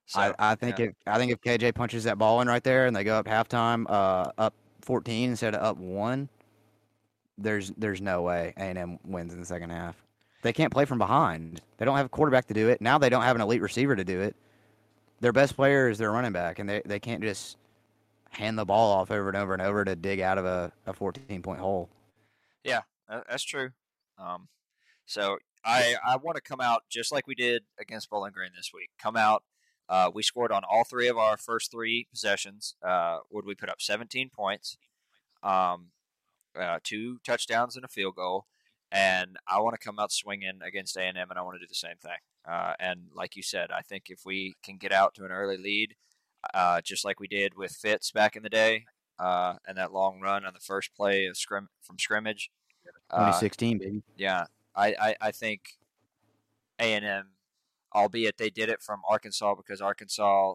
[0.06, 0.86] So, I, I think yeah.
[0.86, 3.26] if I think if KJ punches that ball in right there and they go up
[3.26, 6.30] halftime, uh, up 14 instead of up one,
[7.38, 9.96] there's there's no way A and M wins in the second half.
[10.42, 11.60] They can't play from behind.
[11.78, 12.80] They don't have a quarterback to do it.
[12.80, 14.36] Now they don't have an elite receiver to do it.
[15.20, 17.56] Their best player is their running back, and they, they can't just
[18.30, 20.92] hand the ball off over and over and over to dig out of a, a
[20.92, 21.88] 14 point hole.
[22.62, 23.70] Yeah, that's true.
[24.18, 24.48] Um,
[25.06, 28.70] so I I want to come out just like we did against Bowling Green this
[28.72, 28.90] week.
[28.98, 29.42] Come out.
[29.88, 32.74] Uh, we scored on all three of our first three possessions.
[32.82, 34.76] Uh, would we put up 17 points?
[35.42, 35.86] Um,
[36.58, 38.46] uh, two touchdowns and a field goal.
[38.90, 41.60] And I want to come out swinging against A and M, and I want to
[41.60, 42.18] do the same thing.
[42.48, 45.58] Uh, and like you said, I think if we can get out to an early
[45.58, 45.94] lead,
[46.54, 48.86] uh, just like we did with Fitz back in the day,
[49.18, 52.50] uh, and that long run on the first play of scrim from scrimmage,
[53.10, 54.02] uh, 2016, baby.
[54.16, 55.76] yeah, I, I, I think
[56.78, 57.26] A and M,
[57.94, 60.54] albeit they did it from Arkansas because Arkansas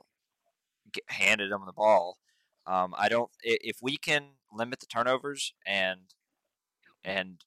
[1.08, 2.18] handed them the ball.
[2.66, 3.30] Um, I don't.
[3.44, 6.02] If we can limit the turnovers and
[7.04, 7.44] and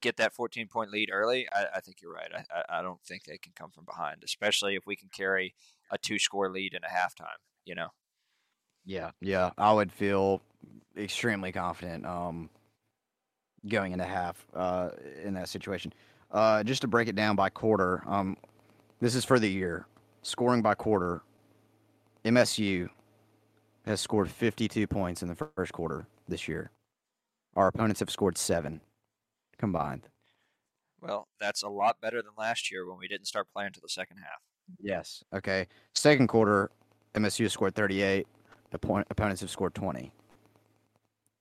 [0.00, 2.30] get that 14 point lead early, I, I think you're right.
[2.34, 5.54] I, I, don't think they can come from behind, especially if we can carry
[5.90, 7.38] a two score lead in a halftime.
[7.64, 7.88] You know.
[8.84, 10.40] Yeah, yeah, I would feel
[10.96, 12.48] extremely confident um,
[13.68, 14.90] going into half uh,
[15.22, 15.92] in that situation.
[16.30, 18.36] Uh, just to break it down by quarter, um,
[19.00, 19.86] this is for the year.
[20.22, 21.22] Scoring by quarter,
[22.24, 22.88] MSU
[23.86, 26.70] has scored 52 points in the first quarter this year.
[27.56, 28.80] Our opponents have scored seven
[29.58, 30.08] combined.
[31.00, 33.88] Well, that's a lot better than last year when we didn't start playing to the
[33.88, 34.40] second half.
[34.78, 35.24] Yes.
[35.34, 35.66] Okay.
[35.94, 36.70] Second quarter,
[37.14, 38.26] MSU scored 38.
[38.74, 40.12] Oppo- opponents have scored 20.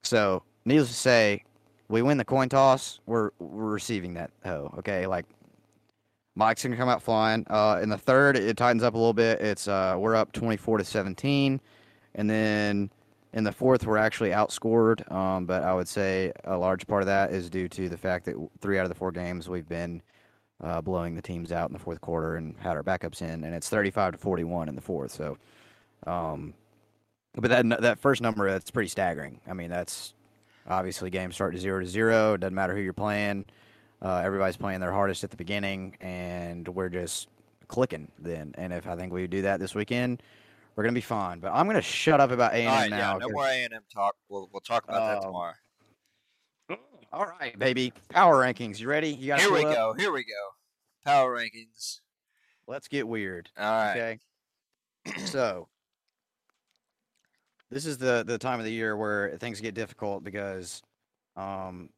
[0.03, 1.43] So, needless to say,
[1.89, 2.99] we win the coin toss.
[3.05, 4.73] We're we're receiving that hoe.
[4.79, 5.25] Okay, like
[6.35, 7.45] Mike's gonna come out flying.
[7.49, 9.41] Uh, in the third, it tightens up a little bit.
[9.41, 11.59] It's uh, we're up 24 to 17,
[12.15, 12.89] and then
[13.33, 15.09] in the fourth, we're actually outscored.
[15.11, 18.25] Um, but I would say a large part of that is due to the fact
[18.25, 20.01] that three out of the four games we've been
[20.63, 23.55] uh, blowing the teams out in the fourth quarter and had our backups in, and
[23.55, 25.11] it's 35 to 41 in the fourth.
[25.11, 25.37] So,
[26.05, 26.53] um,
[27.35, 29.39] but that that first number that's pretty staggering.
[29.47, 30.13] I mean, that's
[30.67, 32.33] obviously games start to zero to zero.
[32.33, 33.45] It doesn't matter who you're playing.
[34.01, 37.27] Uh, everybody's playing their hardest at the beginning, and we're just
[37.67, 38.53] clicking then.
[38.57, 40.23] And if I think we do that this weekend,
[40.79, 41.39] we're gonna be fine.
[41.41, 43.17] But I'm gonna shut up about A and M yeah, now.
[43.17, 44.15] No more A and M talk.
[44.29, 45.53] We'll we'll talk about that Um, tomorrow.
[47.11, 47.91] All right, baby.
[48.07, 48.79] Power rankings.
[48.79, 49.09] You ready?
[49.09, 49.93] You got Here we go.
[49.97, 50.53] Here we go.
[51.03, 51.99] Power rankings.
[52.65, 53.49] Let's get weird.
[53.57, 54.19] All right.
[55.05, 55.25] Okay.
[55.25, 55.67] so
[57.69, 60.81] this is the the time of the year where things get difficult because
[61.35, 61.89] um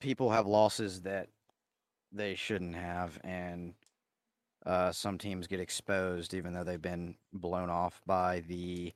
[0.00, 1.28] people have losses that
[2.12, 3.74] they shouldn't have and
[4.66, 8.92] uh, some teams get exposed even though they've been blown off by the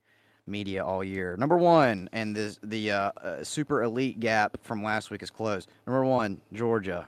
[0.46, 1.36] media all year.
[1.36, 5.68] Number one, and this the uh, uh, super elite gap from last week is closed.
[5.86, 7.06] Number one, Georgia.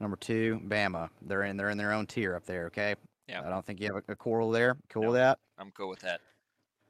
[0.00, 1.10] Number two, Bama.
[1.22, 2.66] They're in they're in their own tier up there.
[2.66, 2.94] Okay.
[3.28, 3.42] Yeah.
[3.44, 4.76] I don't think you have a, a quarrel there.
[4.88, 5.08] Cool No.
[5.10, 5.38] with that.
[5.58, 6.20] I'm cool with that.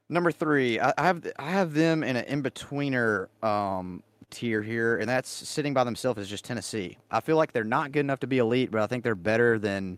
[0.09, 4.97] Number three, I, I have I have them in an in betweener um, tier here,
[4.97, 6.97] and that's sitting by themselves is just Tennessee.
[7.09, 9.57] I feel like they're not good enough to be elite, but I think they're better
[9.59, 9.97] than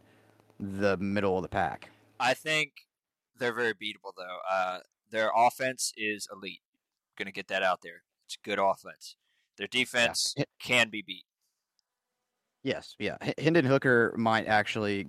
[0.62, 1.90] the middle of the pack.
[2.20, 2.72] I think
[3.38, 4.38] they're very beatable though.
[4.50, 6.62] Uh, their offense is elite.
[7.18, 8.04] Going to get that out there.
[8.26, 9.16] It's good offense.
[9.58, 11.26] Their defense H- can be beat.
[12.64, 13.18] Yes, yeah.
[13.38, 15.08] Hendon Hooker might actually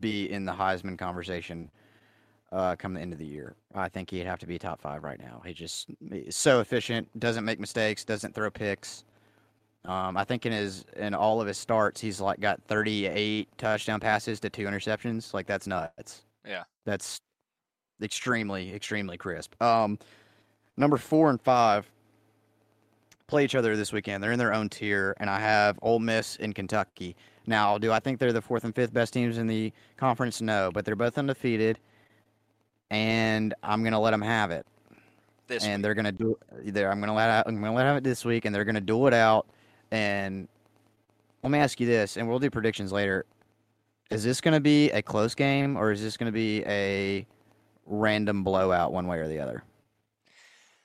[0.00, 1.70] be in the Heisman conversation
[2.50, 3.56] uh, come the end of the year.
[3.74, 5.42] I think he'd have to be top five right now.
[5.44, 9.04] He just is so efficient, doesn't make mistakes, doesn't throw picks.
[9.84, 13.98] Um, I think in his in all of his starts, he's like got 38 touchdown
[14.00, 15.34] passes to two interceptions.
[15.34, 16.22] Like that's nuts.
[16.46, 16.64] Yeah.
[16.84, 17.20] that's
[18.02, 19.60] extremely extremely crisp.
[19.62, 19.98] Um,
[20.76, 21.90] number four and five,
[23.26, 24.22] play each other this weekend.
[24.22, 27.16] They're in their own tier, and I have Ole Miss and Kentucky.
[27.46, 30.40] Now, do I think they're the fourth and fifth best teams in the conference?
[30.40, 31.78] No, but they're both undefeated,
[32.90, 34.64] and I'm gonna let them have it.
[35.48, 35.82] This and week.
[35.82, 36.38] they're gonna do.
[36.62, 39.08] They're, I'm gonna let I'm gonna let have it this week, and they're gonna duel
[39.08, 39.46] it out.
[39.92, 40.48] And
[41.42, 43.26] let me ask you this, and we'll do predictions later.
[44.10, 47.26] Is this gonna be a close game, or is this gonna be a
[47.86, 49.62] random blowout, one way or the other?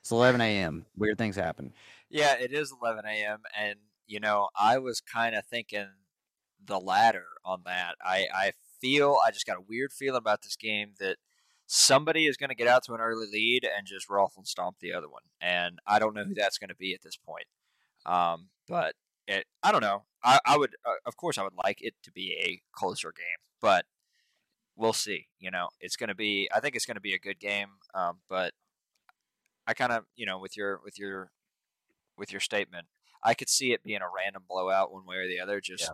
[0.02, 0.86] It's 11 a.m.
[0.98, 1.74] Weird things happen.
[2.10, 3.40] Yeah, it is 11 a.m.
[3.58, 3.76] And
[4.08, 5.88] you know, I was kind of thinking
[6.66, 7.96] the latter on that.
[8.06, 8.52] I I
[8.82, 11.18] feel I just got a weird feeling about this game that
[11.66, 14.78] somebody is going to get out to an early lead and just ruffle and stomp
[14.80, 15.24] the other one.
[15.42, 17.46] And I don't know who that's going to be at this point.
[18.06, 18.96] Um, but
[19.28, 20.04] it, I don't know.
[20.24, 23.38] I, I would, uh, of course, I would like it to be a closer game,
[23.62, 23.86] but
[24.76, 25.28] we'll see.
[25.40, 26.50] You know, it's going to be.
[26.54, 27.70] I think it's going to be a good game.
[27.94, 28.54] Um, but
[29.66, 31.32] I kind of, you know, with your with your
[32.18, 32.88] with your statement,
[33.24, 35.60] I could see it being a random blowout one way or the other.
[35.62, 35.92] Just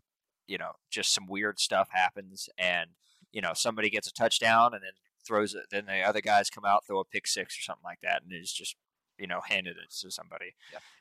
[0.48, 2.92] you know, just some weird stuff happens, and
[3.32, 4.94] you know, somebody gets a touchdown, and then
[5.26, 5.64] throws it.
[5.72, 8.32] Then the other guys come out, throw a pick six or something like that, and
[8.32, 8.76] it's just
[9.24, 10.54] you know handed it to somebody.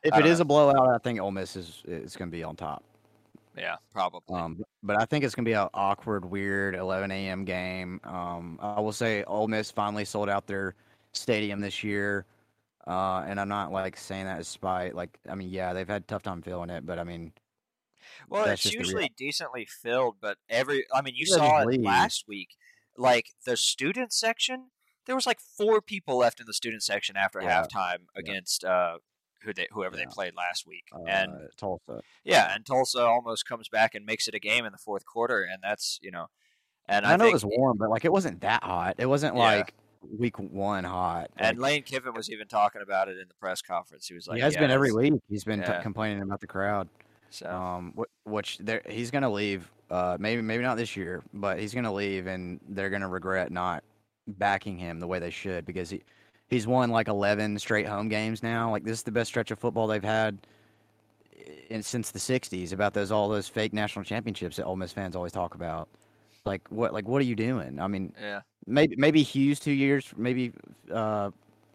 [0.05, 2.45] If I it is a blowout, I think Ole Miss is is going to be
[2.45, 2.85] on top.
[3.59, 4.35] Yeah, probably.
[4.35, 7.45] Um, but I think it's going to be an awkward, weird 11 a.m.
[7.45, 8.01] game.
[8.05, 10.77] Um, I will say Ole Miss finally sold out their
[11.13, 12.27] stadium this year,
[12.87, 14.95] uh, and I'm not like saying that as spite.
[14.95, 17.33] Like, I mean, yeah, they've had a tough time filling it, but I mean,
[18.29, 21.81] Well, it's usually decently filled, but every I mean, you saw it leave.
[21.83, 22.57] last week.
[22.97, 24.67] Like the student section,
[25.07, 27.63] there was like four people left in the student section after Yeah.
[27.63, 28.99] halftime against uh,
[29.43, 30.05] who they whoever Yeah.
[30.05, 32.01] they played last week, uh, and Tulsa.
[32.25, 35.43] yeah, and Tulsa almost comes back and makes it a game in the fourth quarter,
[35.43, 36.27] and that's you know,
[36.87, 38.97] and I, I, know think, it was warm, but like it wasn't that hot.
[38.99, 39.41] It wasn't Yeah.
[39.43, 39.75] like
[40.19, 41.31] week one hot.
[41.37, 44.07] and Lane Kiffin was even talking about it in the press conference.
[44.09, 45.15] He was like, he has yeah, been every week.
[45.29, 46.89] He's been t- complaining about the crowd.
[47.31, 47.95] So Um,
[48.25, 49.71] which there he's gonna leave.
[49.91, 53.85] Uh, maybe maybe not this year, but he's gonna leave, and they're gonna regret not
[54.27, 56.03] backing him the way they should because he
[56.49, 58.71] he's won like eleven straight home games now.
[58.71, 60.39] Like this is the best stretch of football they've had
[61.71, 62.73] in since the '60s.
[62.73, 65.89] About those all those fake national championships that Ole Miss fans always talk about.
[66.45, 66.93] Like what?
[66.93, 67.81] Like what are you doing?
[67.81, 70.53] I mean, yeah, maybe maybe Hughes two years, maybe
[70.93, 71.31] uh,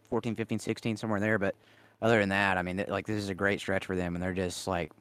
[0.09, 1.39] 14, 15, 16, somewhere in there.
[1.39, 1.55] But
[2.01, 4.23] other than that, I mean, th- like this is a great stretch for them, and
[4.23, 4.91] they're just like,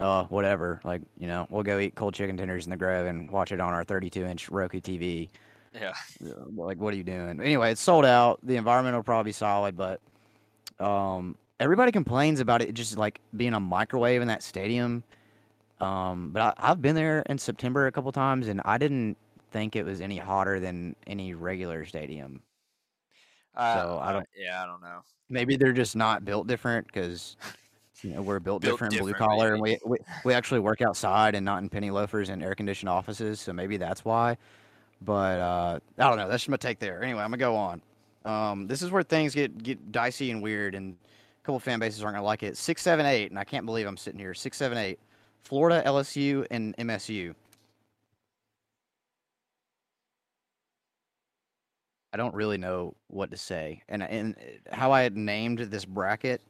[0.00, 0.80] uh, whatever.
[0.84, 3.60] Like you know, we'll go eat cold chicken tenders in the Grove and watch it
[3.60, 5.28] on our 32 inch Roku TV.
[5.74, 5.92] Yeah,
[6.24, 7.40] Uh, Like, what are you doing?
[7.40, 8.38] Anyway, it's sold out.
[8.42, 10.00] The environment will probably be solid, but
[10.78, 15.02] um, everybody complains about it just like being a microwave in that stadium.
[15.80, 19.16] Um, but I, I've been there in September a couple times, and I didn't
[19.50, 22.42] think it was any hotter than any regular stadium.
[23.54, 25.00] Uh, So, I don't- yeah, I don't know.
[25.30, 27.36] Maybe they're just not built different because
[28.02, 30.80] you know we're built, Built different, blue different, collar, and we, we we actually work
[30.80, 33.38] outside and not in penny loafers and air conditioned offices.
[33.40, 34.36] So maybe that's why.
[35.00, 36.28] But uh, I don't know.
[36.28, 37.02] That's just my take there.
[37.02, 37.82] Anyway, I'm gonna go on.
[38.24, 42.02] Um, this is where things get get dicey and weird, and a couple fan bases
[42.02, 42.56] aren't gonna like it.
[42.56, 44.34] Six, seven, eight, and I can't believe I'm sitting here.
[44.34, 44.98] Six, seven, eight.
[45.44, 47.34] Florida, LSU, and MSU.
[52.12, 54.34] I don't really know what to say, and and
[54.72, 56.40] how I had named this bracket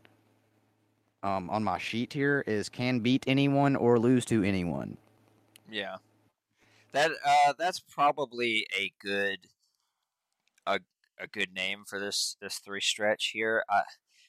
[1.22, 4.96] um, on my sheet here is can beat anyone or lose to anyone.
[5.70, 5.96] Yeah,
[6.92, 9.48] that uh, that's probably a good
[10.66, 10.80] a
[11.20, 13.64] a good name for this this three stretch here.
[13.68, 13.82] Uh,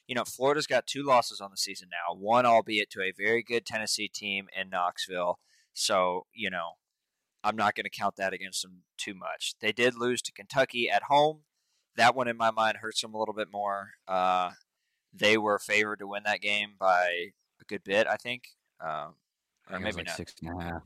[0.06, 2.14] you know, Florida's got two losses on the season now.
[2.14, 5.38] One, albeit to a very good Tennessee team in Knoxville.
[5.72, 6.72] So you know,
[7.44, 9.54] I'm not going to count that against them too much.
[9.60, 11.40] They did lose to Kentucky at home.
[11.96, 13.90] That one, in my mind, hurts them a little bit more.
[14.06, 14.50] Uh,
[15.12, 17.30] they were favored to win that game by
[17.60, 18.44] a good bit, I think.
[18.80, 19.14] Um,
[19.68, 20.16] or think it was maybe like not.
[20.16, 20.82] six and a half,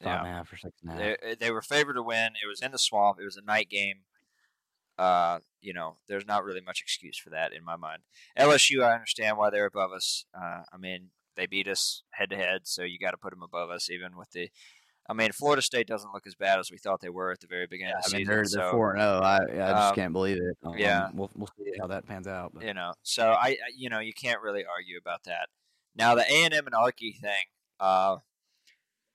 [0.00, 0.18] Yeah.
[0.18, 1.16] and a half, or six and a half.
[1.22, 2.32] They, they were favored to win.
[2.42, 3.18] It was in the swamp.
[3.20, 4.00] It was a night game.
[4.98, 8.02] Uh, you know, there's not really much excuse for that in my mind.
[8.38, 10.24] LSU, I understand why they're above us.
[10.34, 13.42] Uh, I mean, they beat us head to head, so you got to put them
[13.42, 14.50] above us, even with the.
[15.08, 17.46] I mean, Florida State doesn't look as bad as we thought they were at the
[17.46, 18.60] very beginning of I the mean, season.
[18.60, 19.20] they're four and zero.
[19.20, 20.56] I I just um, can't believe it.
[20.64, 21.08] Um, yeah.
[21.12, 22.52] we'll we'll see how that pans out.
[22.54, 22.64] But.
[22.64, 25.48] you know, so I, I- you know, you can't really argue about that.
[25.96, 27.44] Now the A and M and Arky thing.
[27.80, 28.16] Uh,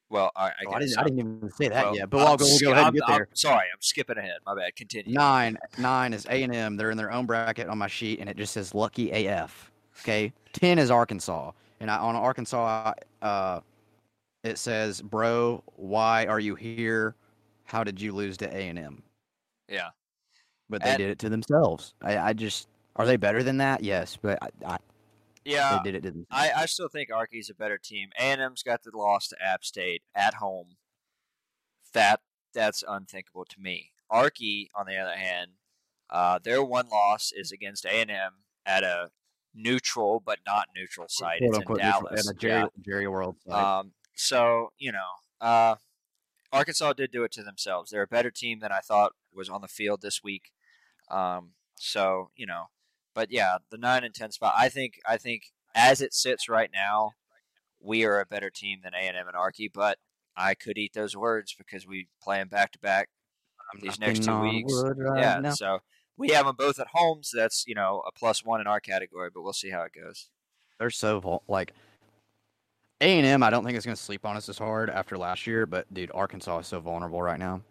[0.10, 2.28] well, I, I Oh, I didn't I didn't even say that well, yet, but I'm
[2.28, 3.28] I'll go, we'll go ahead and get I'm there.
[3.34, 4.38] sorry, I'm skipping ahead.
[4.46, 4.76] My bad.
[4.76, 5.14] Continue.
[5.14, 6.78] Nine nine is A and M.
[6.78, 9.72] They're in their own bracket on my sheet, and it just says lucky AF.
[10.02, 13.60] Okay, ten is Arkansas, and I, on Arkansas, uh,
[14.44, 17.16] it says, "Bro, why are you here?
[17.66, 19.04] How did you lose to A and M?"
[19.68, 19.90] Yeah.
[20.70, 21.94] But they And- did it to themselves.
[22.02, 23.84] I, I just are they better than that?
[23.84, 24.78] Yes, but I, I,
[25.50, 26.16] Yeah, they did it.
[26.32, 28.10] I, I still think Arky's a better team.
[28.20, 30.78] A and M's got the loss to App State at home.
[31.94, 32.22] That
[32.54, 33.92] that's unthinkable to me.
[34.12, 35.52] Arky, on the other hand,
[36.10, 38.32] uh, their one loss is against A and M
[38.66, 39.10] at a
[39.54, 41.40] neutral but not neutral site.
[41.42, 42.26] It's in Dallas.
[42.26, 42.68] and a Jerry, Yeah.
[42.86, 43.38] Jerry World.
[43.46, 43.54] site.
[43.56, 45.08] Um, so you know,
[45.42, 45.76] uh,
[46.52, 47.92] Arkansas did do it to themselves.
[47.92, 50.52] They're a better team than I thought was on the field this week.
[51.10, 52.66] Um, so you know,
[53.14, 54.54] but yeah, the nine and ten spot.
[54.58, 55.00] I think.
[55.08, 55.44] I think
[55.76, 57.12] as it sits right now,
[57.80, 59.70] we are a better team than A and M and Arky.
[59.74, 59.98] But
[60.36, 63.10] I could eat those words because we play them back to back
[63.82, 64.74] these next two weeks.
[64.98, 65.52] right yeah, now.
[65.52, 65.80] so
[66.18, 67.20] we have them both at home.
[67.24, 69.30] So that's you know a plus one in our category.
[69.34, 70.30] But we'll see how it goes.
[70.80, 71.74] they're so like
[73.02, 73.44] A and M.
[73.44, 75.92] I don't think it's going to sleep on us as hard after last year, but
[75.94, 77.62] dude, Arkansas is so vulnerable right now.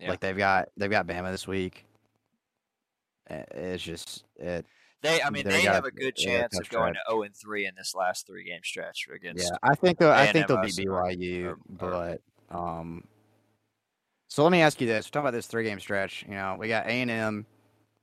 [0.00, 0.10] Yeah.
[0.10, 1.84] Like they've got they've got Bama this week.
[3.30, 4.64] Uh, It's just it.
[5.02, 7.04] They, I mean, They they got have a- good got a chance of going stretch.
[7.06, 9.44] to zero and three in this last three game stretch against.
[9.44, 13.04] Yeah, I think they'll, I think they'll beat BYU, or- or- but um.
[14.30, 16.24] So let me ask you this: We're talking about this three game stretch.
[16.28, 17.46] You know, we got A and M,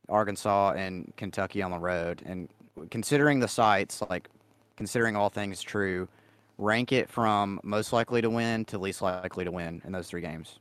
[0.10, 2.50] Arkansas, and Kentucky on the road, and
[2.90, 4.30] considering the sites, like
[4.78, 6.08] considering all things true,
[6.58, 10.22] rank it from most likely to win to least likely to win in those three
[10.22, 10.60] games.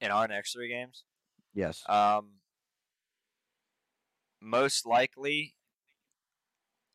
[0.00, 1.04] in our next three games.
[1.54, 1.82] Yes.
[1.88, 2.30] Um,
[4.40, 5.54] most likely,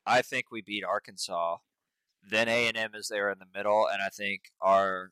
[0.09, 1.57] I think we beat Arkansas.
[2.27, 5.11] Then A and M is there in the middle, and I think our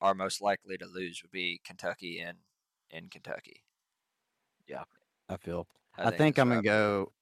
[0.00, 2.34] our most likely to lose would be Kentucky in
[2.90, 3.62] in Kentucky.
[4.68, 4.84] Yeah,
[5.28, 5.66] I feel.
[5.96, 7.12] I, I, think, I'm gonna where go.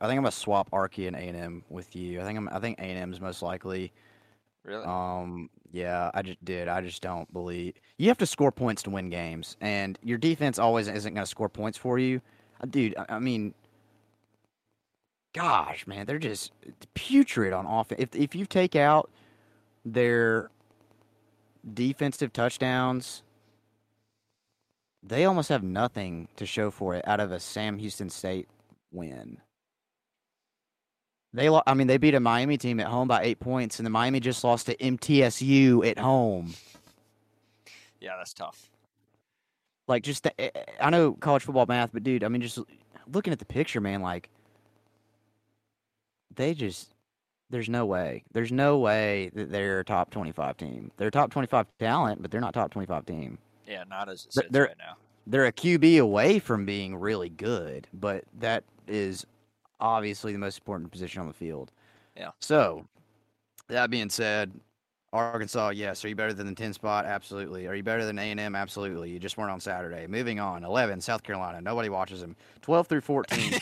[0.00, 2.20] I think I'm gonna swap Arky and A and M with you.
[2.20, 2.48] I think I'm.
[2.50, 3.92] I think A and M is most likely.
[4.64, 4.84] Really?
[4.84, 6.68] Um, yeah, I just did.
[6.68, 10.58] I just don't believe you have to score points to win games, and your defense
[10.58, 12.20] always isn't going to score points for you,
[12.70, 12.94] dude.
[12.96, 13.54] I, I mean,
[15.32, 16.52] gosh, man, they're just
[16.94, 18.00] putrid on offense.
[18.00, 19.10] If if you take out
[19.84, 20.50] their
[21.74, 23.22] defensive touchdowns,
[25.02, 28.48] they almost have nothing to show for it out of a Sam Houston State
[28.92, 29.38] win.
[31.34, 33.86] They, lo- I mean, they beat a Miami team at home by eight points, and
[33.86, 36.54] the Miami just lost to MTSU at home.
[38.00, 38.70] yeah, that's tough.
[39.86, 42.58] Like, just the, I know college football math, but dude, I mean, just
[43.12, 44.30] looking at the picture, man, like
[46.38, 46.94] they just
[47.50, 50.90] there's no way, there's no way that they're a top twenty-five team.
[50.96, 53.36] They're top twenty-five talent, but they're not top twenty-five team.
[53.66, 54.96] Yeah, not as it they're- right now.
[55.26, 59.26] They're a QB away from being really good, but that is
[59.78, 61.70] obviously the most important position on the field.
[62.16, 62.30] Yeah.
[62.40, 62.86] So,
[63.68, 64.52] that being said,
[65.12, 66.04] Arkansas, yes.
[66.04, 67.06] Are you better than the 10 spot?
[67.06, 67.66] Absolutely.
[67.66, 68.54] Are you better than A&M?
[68.54, 69.10] Absolutely.
[69.10, 70.06] You just weren't on Saturday.
[70.06, 70.64] Moving on.
[70.64, 71.60] 11, South Carolina.
[71.60, 72.36] Nobody watches them.
[72.60, 73.58] 12 through 14,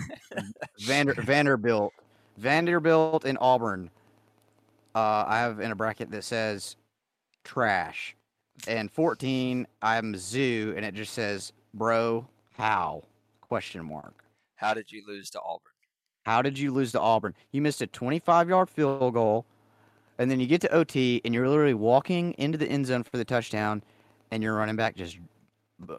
[0.80, 1.92] Vander, Vanderbilt.
[2.38, 3.90] Vanderbilt and Auburn.
[4.94, 6.76] Uh, I have in a bracket that says
[7.44, 8.16] trash.
[8.66, 13.02] And 14, Mizzou, and it just says, bro, how?
[13.40, 14.24] Question mark.
[14.56, 15.72] How did you lose to Auburn?
[16.24, 17.34] How did you lose to Auburn?
[17.52, 19.44] You missed a 25 yard field goal,
[20.18, 23.16] and then you get to OT, and you're literally walking into the end zone for
[23.16, 23.82] the touchdown,
[24.30, 25.18] and your running back just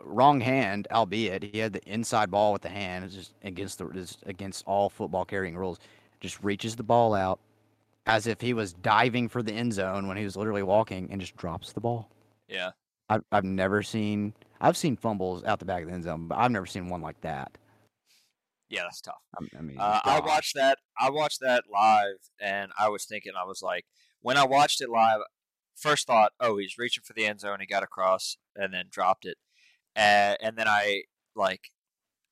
[0.03, 3.05] wrong hand, albeit he had the inside ball with the hand.
[3.05, 5.79] It's just against the it's against all football carrying rules.
[6.19, 7.39] Just reaches the ball out
[8.07, 11.19] as if he was diving for the end zone when he was literally walking, and
[11.19, 12.09] just drops the ball.
[12.47, 12.71] Yeah,
[13.09, 16.37] I've I've never seen I've seen fumbles out the back of the end zone, but
[16.37, 17.51] I've never seen one like that.
[18.69, 19.21] yeah, that's tough.
[19.39, 20.79] I, I mean, Uh, I watched that.
[20.99, 23.85] I watched that live, and I was thinking, I was like,
[24.25, 25.19] when I watched it live,
[25.75, 29.23] first thought, oh, he's reaching for the end zone, he got across, and then dropped
[29.23, 29.37] it,
[29.95, 31.03] uh, and then I
[31.35, 31.69] like,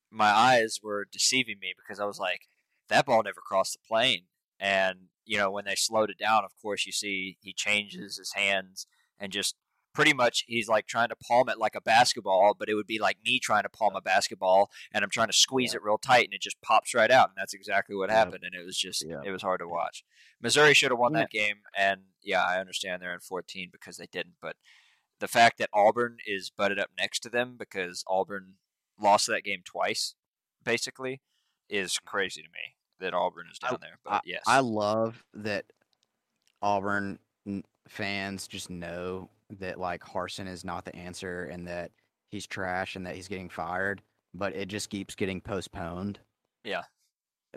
[0.10, 2.48] my eyes were deceiving me because I was like,
[2.90, 4.24] that ball never crossed the plane,
[4.60, 8.34] and you know when they slowed it down, of course you see he changes his
[8.34, 8.88] hands
[9.20, 9.54] and just
[9.94, 13.00] pretty much he's like trying to palm it like a basketball, but it would be
[13.00, 16.26] like me trying to palm a basketball and I'm trying to squeeze it real tight
[16.26, 18.16] and it just pops right out and that's exactly what Yeah.
[18.16, 19.22] happened and it was just Yeah.
[19.24, 20.04] it was hard to watch.
[20.42, 21.22] Missouri should have won Yeah.
[21.22, 24.56] that game and yeah, I understand they're in 14 because they didn't, but
[25.20, 28.56] the fact that Auburn is butted up next to them because Auburn
[29.00, 30.16] lost that game twice
[30.64, 31.22] basically
[31.70, 32.08] is mm-hmm.
[32.08, 34.00] crazy to me that Auburn is down there.
[34.04, 34.42] But yes.
[34.48, 35.66] I love that
[36.62, 37.20] Auburn
[37.88, 39.30] fans just know
[39.60, 41.92] that like Harsin is not the answer and that
[42.30, 44.02] he's trash and that he's getting fired,
[44.34, 46.20] but it just keeps getting postponed.
[46.64, 46.84] Yeah.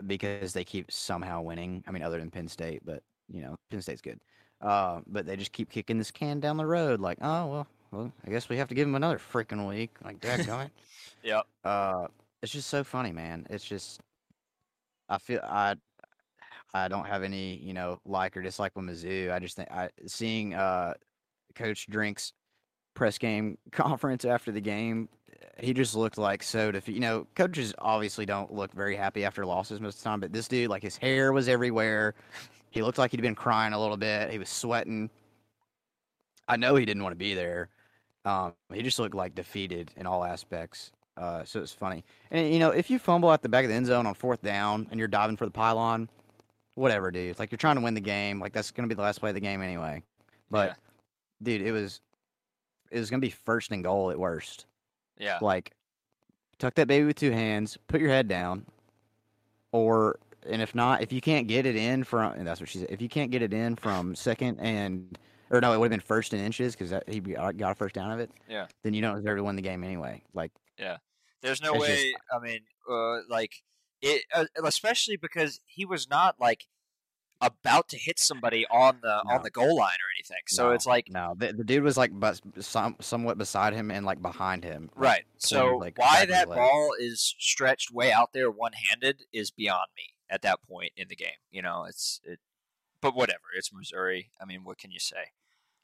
[0.05, 1.83] Because they keep somehow winning.
[1.87, 4.19] I mean, other than Penn State, but you know, Penn State's good.
[4.61, 6.99] Uh, but they just keep kicking this can down the road.
[6.99, 9.95] Like, oh well, well, I guess we have to give him another freaking week.
[10.03, 10.71] Like, dadgummit.
[11.23, 11.45] Yep.
[11.63, 12.07] Uh,
[12.41, 13.47] it's just so funny, man.
[13.49, 13.99] It's just,
[15.09, 15.75] I feel I,
[16.73, 19.33] I don't have any, you know, like or dislike with Mizzou.
[19.33, 20.93] I just think I seeing uh,
[21.55, 22.33] Coach Drink's
[22.93, 25.09] press game conference after the game,
[25.59, 26.95] he just looked like so defeated.
[26.95, 30.33] You know, coaches obviously don't look very happy after losses most of the time, but
[30.33, 32.15] this dude, like his hair was everywhere.
[32.69, 34.31] He looked like he'd been crying a little bit.
[34.31, 35.09] He was sweating.
[36.47, 37.69] I know he didn't want to be there.
[38.25, 40.91] Um, he just looked like defeated in all aspects.
[41.15, 42.03] Uh, so it's funny.
[42.29, 44.41] And you know, if you fumble at the back of the end zone on fourth
[44.41, 46.09] down and you're diving for the pylon,
[46.75, 47.31] whatever, dude.
[47.31, 48.39] It's like you're trying to win the game.
[48.39, 50.03] Like that's gonna be the last play of the game anyway.
[50.51, 50.75] But Yeah.
[51.41, 52.01] Dude, it was
[52.91, 54.65] it was gonna be first and goal at worst.
[55.17, 55.39] Yeah.
[55.41, 55.71] Like
[56.59, 58.65] tuck that baby with two hands, put your head down,
[59.71, 60.19] or
[60.49, 62.87] and if not, if you can't get it in from and that's what she said.
[62.89, 65.17] If you can't get it in from second and
[65.49, 67.95] or no, it would have been first and inches because he got got a first
[67.95, 68.31] down of it.
[68.49, 68.67] Yeah.
[68.83, 70.21] Then you don't deserve to win the game anyway.
[70.33, 70.97] Like Yeah.
[71.41, 72.13] There's no It's just- way.
[72.33, 72.59] I mean,
[72.89, 73.61] uh, like
[74.01, 76.67] it, uh, especially because he was not like
[77.41, 79.35] about to hit somebody on the No.
[79.35, 80.41] on the goal line or anything.
[80.47, 83.91] So no, it's like no, the, the dude was like bus, some, somewhat beside him
[83.91, 84.89] and like behind him.
[84.95, 85.23] right.
[85.37, 89.23] So like, why back of his that ball is stretched way out there one handed
[89.31, 91.39] is beyond me at that point in the game.
[91.51, 92.39] You know, it's it.
[93.01, 93.43] But whatever.
[93.55, 94.31] It's Missouri.
[94.41, 95.31] I mean, what can you say?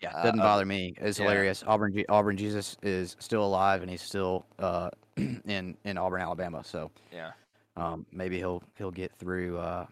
[0.02, 0.96] Yeah, Uh, doesn't uh, bother me.
[0.98, 1.26] It's yeah.
[1.26, 1.64] hilarious.
[1.66, 6.64] Auburn, Auburn Jesus is still alive and he's still uh, in in Auburn, Alabama.
[6.64, 7.32] So Yeah.
[7.78, 9.86] um, maybe he'll he'll get through uh,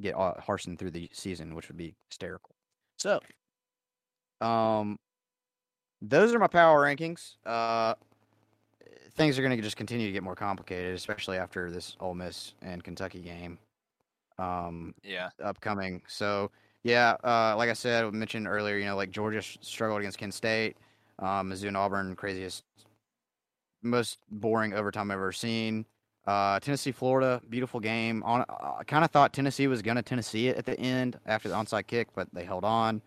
[0.00, 2.54] get uh, Harsin through the season, which would be hysterical.
[2.98, 3.20] So,
[4.40, 4.98] um,
[6.00, 7.36] those are my power rankings.
[7.46, 7.94] Uh,
[9.12, 12.54] things are going to just continue to get more complicated, especially after this Ole Miss
[12.62, 13.58] and Kentucky game.
[14.38, 15.30] Um, Yeah.
[15.42, 16.02] upcoming.
[16.08, 16.50] So
[16.84, 20.34] yeah, uh, like I said, I mentioned earlier, you know, like Georgia struggled against Kent
[20.34, 20.76] State,
[21.20, 22.64] um, Mizzou and Auburn, craziest,
[23.82, 25.86] most boring overtime I've ever seen.
[26.26, 28.22] Uh, Tennessee, Florida, beautiful game.
[28.22, 31.54] On, I kind of thought Tennessee was gonna Tennessee it at the end after the
[31.54, 33.02] onside kick, but they held on.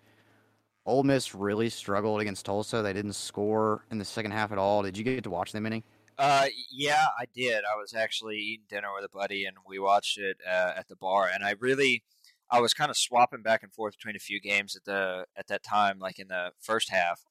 [0.86, 2.82] Ole Miss really struggled against Tulsa.
[2.82, 4.84] They didn't score in the second half at all.
[4.84, 5.84] Did you get to watch them any?
[6.18, 7.64] Uh, yeah, I did.
[7.64, 10.96] I was actually eating dinner with a buddy, and we watched it uh, at the
[10.96, 11.30] bar.
[11.32, 12.04] And I really,
[12.50, 15.48] I was kind of swapping back and forth between a few games at the at
[15.48, 17.22] that time, like in the first half.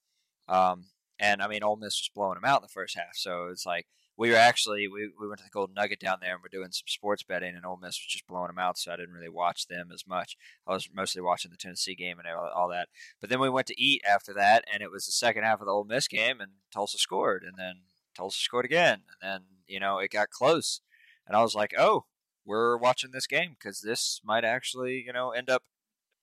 [0.49, 0.85] Um,
[1.19, 3.67] and I mean, Ole Miss was blowing them out in the first half, so it's
[3.67, 6.49] like we were actually we, we went to the Golden Nugget down there and we're
[6.49, 9.15] doing some sports betting, and Ole Miss was just blowing them out, so I didn't
[9.15, 10.37] really watch them as much.
[10.67, 12.89] I was mostly watching the Tennessee game and all, that.
[13.21, 15.67] But then we went to eat after that, and it was the second half of
[15.67, 17.83] the Ole Miss game, and Tulsa scored, and then
[18.17, 20.81] Tulsa scored again, and then you know it got close,
[21.27, 22.07] and I was like, oh,
[22.45, 25.65] we're watching this game because this might actually you know end up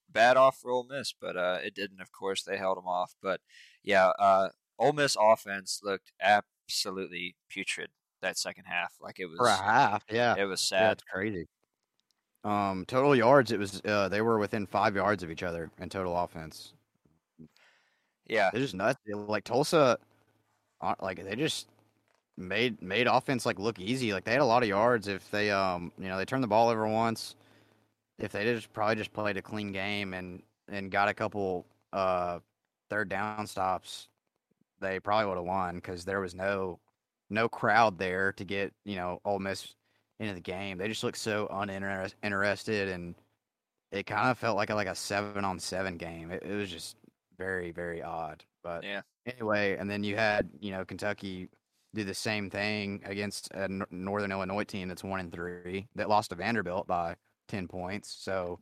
[0.09, 2.01] bad off for Ole Miss, but uh, it didn't.
[2.01, 3.41] Of course, they held them off, but
[3.83, 6.11] yeah, uh, Ole Miss offense looked
[6.67, 7.91] absolutely putrid
[8.21, 8.95] that second half.
[8.99, 10.37] Like it was, For a half, yeah.
[10.37, 10.93] it was Yeah, sad.
[10.93, 11.47] it's crazy.
[12.43, 15.89] Um, total yards, it was uh, they were within five yards of each other in
[15.89, 16.73] total offense.
[18.25, 18.99] Yeah, They're just nuts.
[19.07, 19.97] Like Tulsa,
[20.81, 21.69] uh, like they just
[22.37, 24.13] made made offense like look easy.
[24.13, 26.47] Like they had a lot of yards if they um you know they turned the
[26.49, 27.35] ball over once.
[28.19, 32.39] If they just probably just played a clean game and and got a couple uh
[32.89, 34.09] third down stops,
[34.83, 36.79] they probably would have won because there was no
[37.29, 39.75] no crowd there to get you know Ole Miss
[40.19, 40.77] into the game.
[40.77, 43.15] They just looked so uninterested and
[43.91, 46.31] it kind of felt like a, like a seven on seven game.
[46.31, 46.97] It, it was just
[47.37, 48.43] very very odd.
[48.63, 49.01] But Yeah.
[49.25, 51.49] anyway, and then you had you know Kentucky
[51.95, 56.31] do the same thing against a Northern Illinois team that's one and three that lost
[56.31, 57.15] to Vanderbilt by
[57.47, 58.09] ten points.
[58.19, 58.59] So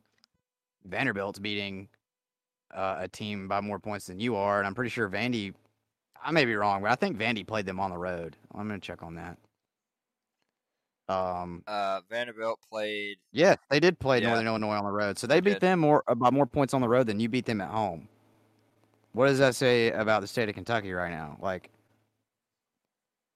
[0.84, 1.88] Vanderbilt's beating
[2.74, 5.54] uh, a team by more points than you are, and I'm pretty sure Vandy.
[6.24, 8.36] I may be wrong, but I think Vandy played them on the road.
[8.54, 9.38] I'm gonna check on that.
[11.08, 13.18] Um, uh, Vanderbilt played.
[13.32, 14.28] yeah, they did play Yeah.
[14.28, 15.60] Northern Illinois on the road, so they beat did.
[15.60, 18.08] them more uh, by more points on the road than you beat them at home.
[19.12, 21.36] What does that say about the state of Kentucky right now?
[21.40, 21.70] Like,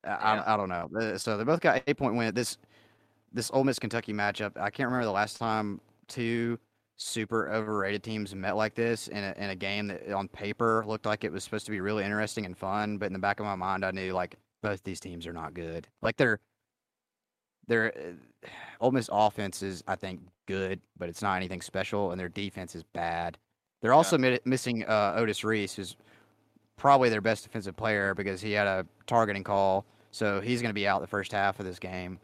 [0.04, 0.42] I, Yeah.
[0.46, 1.16] I, I don't know.
[1.18, 2.34] So they both got eight point win.
[2.34, 2.56] This
[3.32, 4.56] this Ole Miss Kentucky matchup.
[4.58, 6.58] I can't remember the last time two
[6.96, 11.06] super overrated teams met like this in a, in a game that on paper looked
[11.06, 13.46] like it was supposed to be really interesting and fun, but in the back of
[13.46, 15.86] my mind, I knew like both these teams are not good.
[16.02, 16.40] Like they're
[17.68, 18.48] their uh,
[18.80, 22.74] Ole Miss offense is, I think, good, but it's not anything special, and their defense
[22.74, 23.38] is bad.
[23.82, 25.96] They're also mi- missing uh, Otis Reese, who's
[26.76, 30.74] probably their best defensive player because he had a targeting call, so he's going to
[30.74, 32.18] be out the first half of this game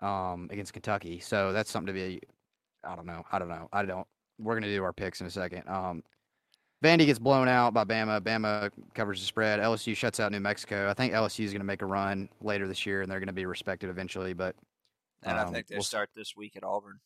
[0.00, 1.20] um, against Kentucky.
[1.20, 2.20] So that's something to be.
[2.84, 3.24] I don't know.
[3.30, 3.68] I don't know.
[3.72, 4.06] I don't.
[4.38, 5.68] We're going to do our picks in a second.
[5.68, 6.02] Um,
[6.82, 8.20] Vandy gets blown out by Bama.
[8.22, 9.60] Bama covers the spread.
[9.60, 10.88] LSU shuts out New Mexico.
[10.88, 13.26] I think LSU is going to make a run later this year, and they're going
[13.26, 14.32] to be respected eventually.
[14.32, 14.56] But
[15.22, 17.00] And I Um, think they we'll start this week at Auburn.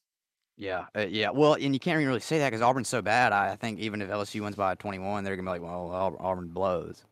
[0.56, 1.30] Yeah, uh, yeah.
[1.30, 3.32] Well, and you can't even really say that because Auburn's so bad.
[3.32, 6.50] I, I think even if LSU wins by 21, they're gonna be like, well, Auburn
[6.50, 7.02] blows.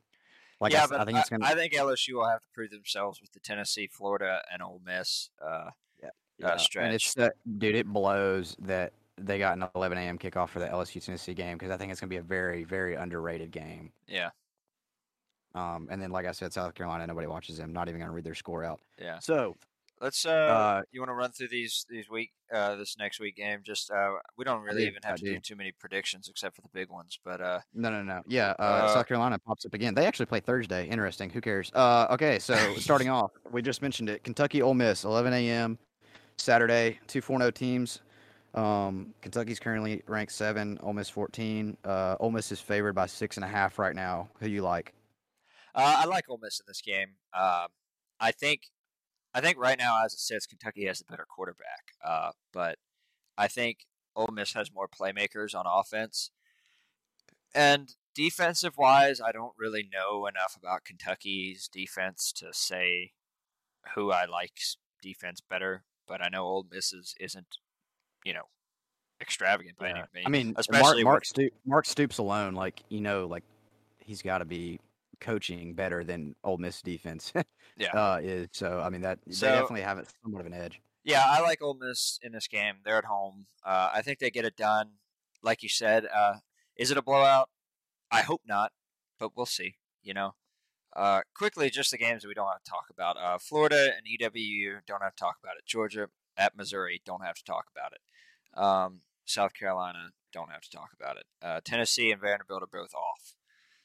[0.61, 1.45] Like I yeah, s- but I think it's gonna.
[1.45, 5.31] I think LSU will have to prove themselves with the Tennessee, Florida, and Ole Miss.
[5.45, 5.71] Uh,
[6.39, 6.95] yeah, and stretch.
[6.95, 7.28] it's uh,
[7.59, 10.18] dude, it blows that they got an 11 a.m.
[10.18, 12.95] kickoff for the LSU Tennessee game because I think it's gonna be a very, very
[12.95, 13.93] underrated game.
[14.09, 14.30] yeah,
[15.55, 17.72] Um, and then like I said, South Carolina, nobody watches them.
[17.72, 18.80] Not even gonna read their score out.
[18.99, 19.18] yeah.
[19.18, 19.57] So
[20.01, 20.26] Let's.
[20.26, 23.61] Uh, Uh, you want to run through these these week uh, this next week game?
[23.62, 25.41] Just uh, we don't really do, even have I to do do.
[25.41, 27.20] too many predictions except for the big ones.
[27.24, 28.20] But uh, No, no, no.
[28.26, 29.95] Yeah, uh, Uh, South Carolina pops up again.
[29.95, 30.89] They actually play Thursday.
[30.89, 31.30] Interesting.
[31.30, 31.70] Who cares?
[31.72, 34.24] Uh, okay, so starting off, we just mentioned it.
[34.24, 35.78] Kentucky, Ole Miss, 11 a.m.
[36.43, 36.99] Saturday.
[37.07, 38.01] Two 4-0 teams.
[38.55, 40.78] Um, Kentucky's currently ranked seven.
[40.82, 41.76] Ole Miss 14.
[41.84, 44.28] Uh, Ole Miss is favored by six and a half right now.
[44.40, 44.93] Who you like?
[45.74, 47.14] Uh, I like Ole Miss in this game.
[47.32, 47.68] Um,
[48.20, 48.62] I think,
[49.32, 51.93] I think right now, as it sits, Kentucky has the better quarterback.
[52.05, 52.76] Uh, but
[53.38, 56.30] I think Ole Miss has more playmakers on offense,
[57.55, 63.12] and defensive wise, I don't really know enough about Kentucky's defense to say
[63.95, 65.84] who I like's defense better.
[66.13, 67.57] But I know Ole Miss's isn't,
[68.23, 68.43] you know,
[69.23, 70.27] extravagant by any means.
[70.27, 73.45] I mean, especially Mark Mark, with- Stoop, Mark Stoops alone, like you know, like
[73.99, 74.79] he's got to be
[75.23, 77.33] coaching better than Ole Miss defense
[77.79, 77.97] yeah.
[77.97, 78.49] uh, is.
[78.53, 80.83] So I mean that So- they definitely have it somewhat of an edge.
[81.03, 82.75] Yeah, I like Ole Miss in this game.
[82.85, 83.47] They're at home.
[83.65, 84.91] Uh, I think they get it done.
[85.43, 86.35] Like you said, uh,
[86.77, 87.49] is it a blowout?
[88.11, 88.73] I hope not,
[89.19, 89.77] but we'll see.
[90.03, 90.35] You know,
[90.95, 93.16] uh, quickly, just the games we don't have to talk about.
[93.16, 95.64] Uh, Florida and EWU don't have to talk about it.
[95.66, 98.61] Georgia at Missouri don't have to talk about it.
[98.61, 101.24] Um, South Carolina don't have to talk about it.
[101.43, 103.34] Uh, Tennessee and Vanderbilt are both off.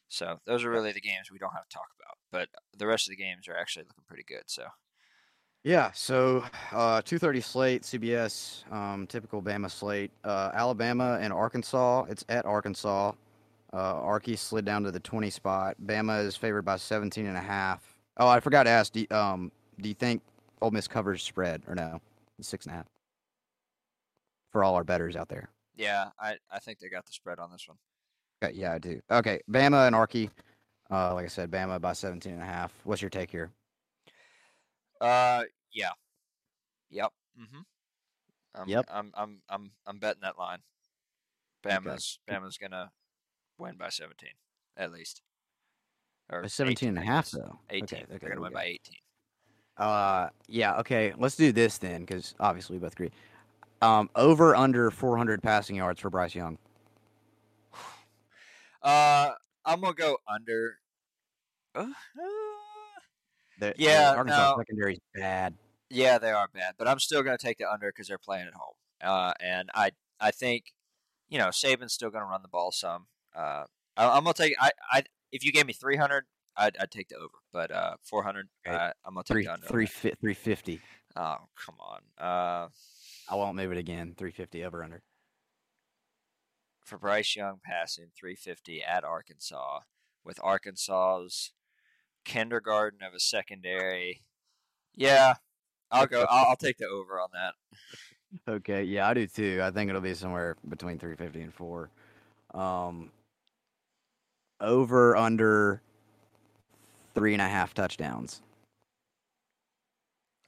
[0.10, 2.18] So those are really the games we don't have to talk about.
[2.32, 4.44] But the rest of the games are actually looking pretty good.
[4.48, 4.64] So
[5.64, 10.12] Yeah, so uh, two thirty slate, CBS, um, typical Bama slate.
[10.24, 12.06] Uh, Alabama and Arkansas.
[12.10, 13.14] It's at Arkansas.
[13.74, 15.76] Uh, Arky slid down to the twenty spot.
[15.86, 17.98] Bama is favored by 17 and a half.
[18.18, 18.94] Oh, I forgot to ask.
[18.94, 19.52] Do, you- um,
[19.82, 20.22] do you think
[20.62, 22.00] Ole Miss covers spread or no?
[22.42, 22.86] Six and a half.
[24.52, 25.50] For all our betters out there.
[25.76, 27.78] yeah, I, I think they got the spread on this one.
[28.42, 29.02] Okay, yeah, I do.
[29.12, 30.30] Okay, Bama and Arky.
[30.90, 32.72] Uh, like I said, Bama by 17 and a half.
[32.86, 33.52] What's your take here?
[35.02, 35.44] Uh,
[35.74, 35.90] yeah,
[36.90, 37.60] yep, mm-hmm.
[38.56, 38.86] I'm, Yep.
[38.92, 40.60] I'm, I'm, I'm, I'm betting that line.
[41.64, 42.92] Bama's, Bama's gonna
[43.58, 44.30] win by 17,
[44.78, 45.22] at least.
[46.30, 47.60] Or By 17 and a half, though.
[47.70, 47.84] 18.
[48.00, 48.56] Okay, They're gonna win go.
[48.56, 48.80] by 18.
[49.78, 51.14] Uh, yeah, okay.
[51.18, 53.12] Let's do this then, because obviously we both agree.
[53.82, 56.58] Um, over under 400 passing yards for Bryce Young.
[58.82, 59.32] Uh,
[59.66, 60.78] I'm gonna go under.
[61.76, 61.88] Uh,
[63.60, 64.58] The, the Yeah, Arkansas no.
[64.62, 65.56] secondary's bad.
[65.90, 68.54] yeah, they are bad, but I'm still gonna take the under because they're playing at
[68.54, 68.76] home.
[69.02, 70.74] Uh, and I, I think,
[71.30, 73.08] you know, Saban's still gonna run the ball some.
[73.38, 73.66] Uh,
[73.96, 74.56] I, I'm gonna take.
[74.60, 76.26] I, I, if you gave me 300,
[76.58, 78.76] I'd, I'd take the over, but uh, 400, Okay.
[78.76, 79.68] uh, I'm gonna take Three, the under.
[79.68, 80.82] three, fi- 350.
[81.16, 82.00] Oh, come on.
[82.18, 82.68] Uh,
[83.30, 84.16] I won't move it again.
[84.18, 85.02] 350 over under.
[86.84, 89.82] for Bryce Young passing 350 at Arkansas
[90.24, 91.52] with Arkansas's
[92.26, 94.24] kindergarten of a secondary.
[94.96, 95.36] Yeah,
[95.92, 96.26] I'll go.
[96.30, 97.54] I'll, I'll take the over on that.
[98.46, 99.62] Okay, yeah, I do too.
[99.64, 101.90] I think it'll be somewhere between 350 and 4.
[102.54, 103.10] Um,
[104.62, 105.82] over under
[107.14, 108.42] three and a half touchdowns.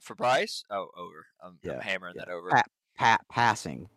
[0.00, 1.26] For Bryce, oh, over.
[1.42, 2.24] I'm, I'm Yeah, hammering yeah.
[2.26, 2.50] that over.
[2.50, 2.62] Pa-
[2.96, 3.88] pa- passing.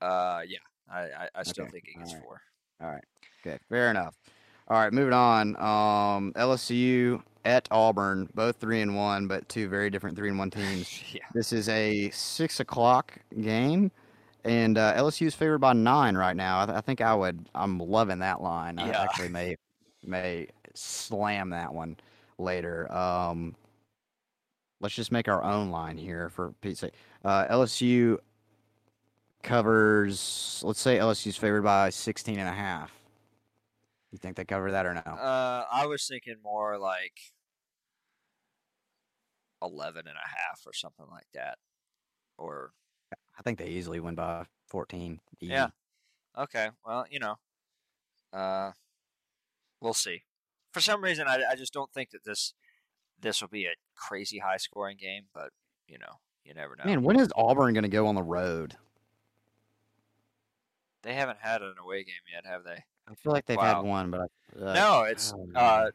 [0.00, 0.58] Uh, yeah,
[0.90, 2.40] I, I, I still Okay, think he gets four.
[2.80, 3.04] All right.
[3.46, 3.58] Okay.
[3.68, 4.14] Fair enough.
[4.68, 4.92] All right.
[4.92, 5.56] Moving on.
[5.56, 10.50] Um, LSU at Auburn, both three and one, but two very different three and one
[10.50, 11.02] teams.
[11.12, 13.90] yeah, This is a six o'clock game,
[14.44, 16.60] and uh, LSU is favored by nine right now.
[16.60, 17.48] I, th- I think I would.
[17.54, 18.78] I'm loving that line.
[18.78, 19.56] I actually may
[20.04, 21.96] may slam that one
[22.38, 22.92] later.
[22.92, 23.54] Um,
[24.80, 26.94] let's just make our own line here for Pete's sake.
[27.24, 28.18] Uh, LSU
[29.42, 30.62] covers.
[30.64, 32.92] Let's say LSU's favored by 16 and a half.
[34.12, 35.00] You think they cover that or no?
[35.00, 37.18] uh, I was thinking more like
[39.62, 41.58] 11 and a half or something like that.
[42.38, 42.72] Or
[43.38, 45.20] I think they easily win by 14.
[45.40, 45.52] Easy.
[45.52, 45.68] Yeah.
[46.36, 46.70] Okay.
[46.84, 47.36] Well, you know,
[48.32, 48.72] uh,
[49.80, 50.22] we'll see.
[50.72, 52.54] For some reason, I, I just don't think that this
[53.20, 55.24] this will be a crazy high scoring game.
[55.32, 55.50] But
[55.86, 56.84] you know, you never know.
[56.84, 58.76] Man, when is Auburn going to go on the road?
[61.02, 62.82] They haven't had an away game yet, have they?
[63.06, 63.82] I feel like they've Wow.
[63.82, 65.90] had one, but I, uh, no, it's oh, uh,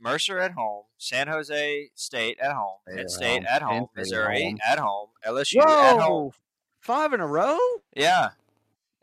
[0.00, 3.68] Mercer at home, San Jose State at home, State Penn at State home, at Penn
[3.68, 4.58] home, State at Missouri home.
[4.70, 6.32] at home, LSU at home.
[6.80, 7.58] Five in a row?
[7.94, 8.30] Yeah,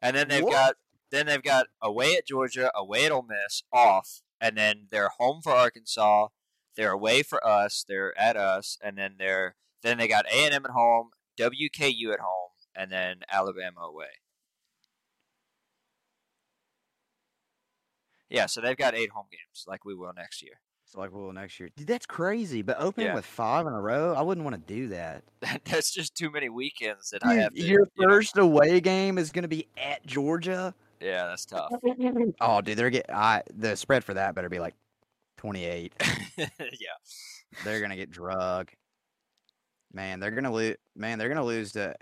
[0.01, 0.51] and then they've What?
[0.51, 0.75] got
[1.11, 5.41] then they've got away at Georgia, away at Ole Miss, off, and then they're home
[5.41, 6.27] for Arkansas.
[6.75, 7.85] They're away for us.
[7.87, 12.11] They're at us, and then they're then they got A and M at home, WKU
[12.13, 14.19] at home, and then Alabama away.
[18.29, 20.59] Yeah, so they've got eight home games, like we will next year.
[20.95, 21.69] Like well next year.
[21.75, 22.61] Dude, that's crazy.
[22.61, 23.15] But opening Yeah.
[23.15, 25.23] with five in a row, I wouldn't want to do that.
[25.65, 27.61] That's just too many weekends that I have to.
[27.61, 30.73] your you know- first away game is going to be at Georgia.
[31.01, 31.71] yeah, that's tough.
[32.41, 34.73] Oh, dude, they're get I the spread for that better be like
[35.37, 35.93] twenty eight.
[36.37, 36.47] yeah,
[37.65, 38.71] they're gonna get drug.
[39.93, 40.77] Man, they're gonna lose.
[40.95, 41.95] Man, they're gonna lose to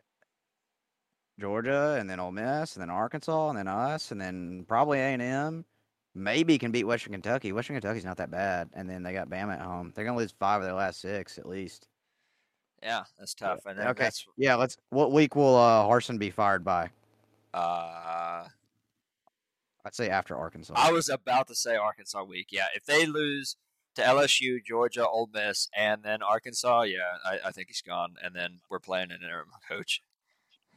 [1.40, 5.04] Georgia and then Ole Miss and then Arkansas and then us and then probably A
[5.14, 5.66] and M.
[6.16, 7.52] Maybe can beat Western Kentucky.
[7.52, 9.92] Western Kentucky's not that bad, and then they got Bama at home.
[9.96, 11.88] They're gonna lose five of their last six at least.
[12.84, 13.66] yeah, that's tough.
[13.66, 14.04] And then Okay.
[14.04, 14.78] that's Yeah, let's.
[14.90, 16.90] What week will uh, Harsin be fired by?
[17.54, 18.48] uh,
[19.86, 20.74] I'd say after Arkansas.
[20.78, 22.48] I was about to say Arkansas week.
[22.52, 23.58] Yeah, if they lose
[23.96, 28.16] to LSU, Georgia, Ole Miss, and then Arkansas, yeah, I, I think he's gone.
[28.24, 30.02] And then we're playing an interim coach.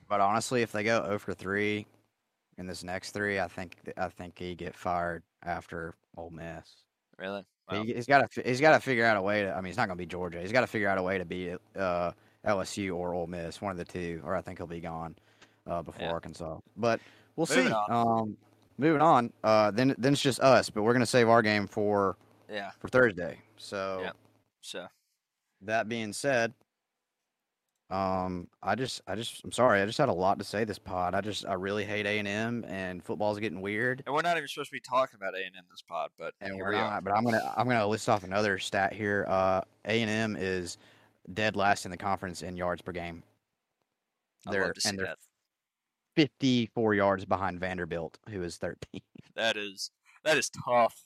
[0.09, 1.87] But honestly, if they go 0 for three
[2.59, 6.83] in this next three, I think I think he get fired after Ole Miss.
[7.19, 7.45] Really?
[7.71, 7.83] Wow.
[7.83, 9.53] He, he's got to he's got to figure out a way to.
[9.53, 10.41] I mean, he's not going to be Georgia.
[10.41, 12.13] He's got to figure out a way to beat uh,
[12.47, 15.17] LSU or Ole Miss, one of the two, or I think he'll be gone
[15.67, 16.13] uh, before Yeah.
[16.13, 16.59] Arkansas.
[16.77, 17.01] But
[17.35, 17.73] we'll Moving see.
[17.73, 18.21] on.
[18.21, 18.37] Um,
[18.79, 19.33] moving on.
[19.43, 22.17] Uh, then then it's just us, but we're going to save our game for
[22.51, 22.71] Yeah.
[22.79, 23.39] for Thursday.
[23.57, 24.13] So Yeah.
[24.61, 24.87] So
[25.63, 26.53] that being said,
[27.91, 29.80] um, I just I just I'm sorry.
[29.80, 31.14] I just had a lot to say this pod.
[31.14, 34.03] I just I really hate A and M and football's getting weird.
[34.07, 36.34] and we're not even supposed to be talking about A and M this pod, but
[36.41, 37.05] and we're not.
[37.05, 39.24] But I'm gonna I'm gonna list off another stat here.
[39.28, 40.78] Uh, A and M is
[41.32, 43.22] dead last in the conference in yards per game.
[44.47, 45.18] I They're love to see and they're that.
[46.16, 49.01] 54 yards behind Vanderbilt, who is 13.
[49.37, 49.91] That is
[50.24, 50.97] that is tough.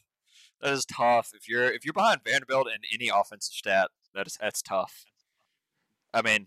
[0.60, 1.32] That is tough.
[1.34, 5.04] If you're if you're behind Vanderbilt in any offensive stat, that is that's tough.
[6.14, 6.46] I mean,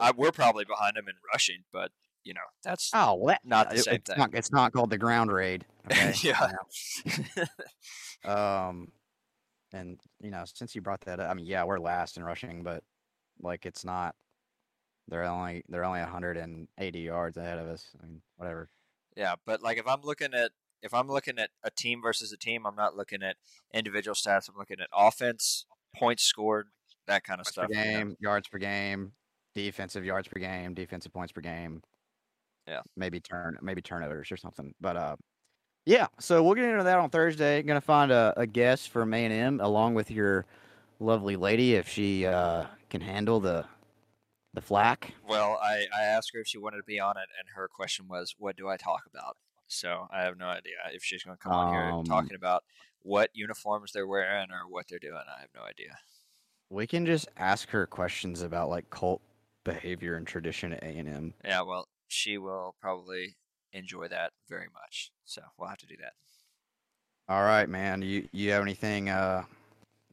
[0.00, 1.90] I, we're probably behind them in rushing, but
[2.24, 4.18] you know that's Oh, well, that, Not the it- same it's thing.
[4.18, 5.64] Not, it's not called the ground raid.
[5.90, 6.12] Okay?
[6.22, 6.50] yeah.
[8.24, 8.88] Um,
[9.72, 12.62] and you know, since you brought that up, I mean, yeah, we're last in rushing,
[12.62, 12.82] but
[13.40, 14.14] like, it's not.
[15.08, 17.86] They're only they're only 180 yards ahead of us.
[18.02, 18.68] I mean, whatever.
[19.16, 20.50] Yeah, but like if I'm looking at
[20.82, 23.36] if I'm looking at a team versus a team, I'm not looking at
[23.72, 24.48] individual stats.
[24.48, 26.68] I'm looking at offense, points scored,
[27.06, 27.68] that kind of Yards stuff.
[27.68, 27.98] per you know?
[27.98, 29.12] game, yards per game,
[29.56, 31.82] defensive yards per game, defensive points per game.
[32.68, 32.82] Yeah.
[32.96, 34.74] Maybe turn maybe turnovers or something.
[34.80, 35.16] But uh
[35.86, 37.62] yeah, so we'll get into that on Thursday.
[37.62, 40.46] Gonna find a, a guest from A and M along with your
[40.98, 43.64] lovely lady if she uh can handle the
[44.54, 45.14] the flack.
[45.28, 48.08] Well, I, I asked her if she wanted to be on it, and her question
[48.08, 49.36] was, "What do I talk about?"
[49.66, 52.64] So I have no idea if she's going to come on here Um, talking about
[53.02, 55.22] what uniforms they're wearing or what they're doing.
[55.36, 55.98] I have no idea.
[56.70, 59.20] We can just ask her questions about like cult
[59.66, 61.34] behavior and tradition at A and M.
[61.44, 63.36] Yeah, well, she will probably
[63.72, 65.10] enjoy that very much.
[65.24, 66.12] So we'll have to do that.
[67.28, 68.00] All right, man.
[68.00, 69.42] You you have anything uh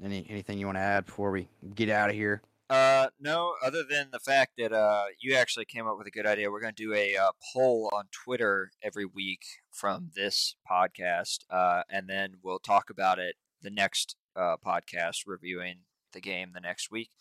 [0.04, 2.42] any anything you want to add before we get out of here?
[2.70, 6.26] Uh, no, other than the fact that uh, you actually came up with a good
[6.26, 6.50] idea.
[6.50, 11.84] We're going to do a uh, poll on Twitter every week from this podcast, uh,
[11.88, 15.82] and then we'll talk about it the next uh, podcast, reviewing
[16.14, 17.12] the game the next week.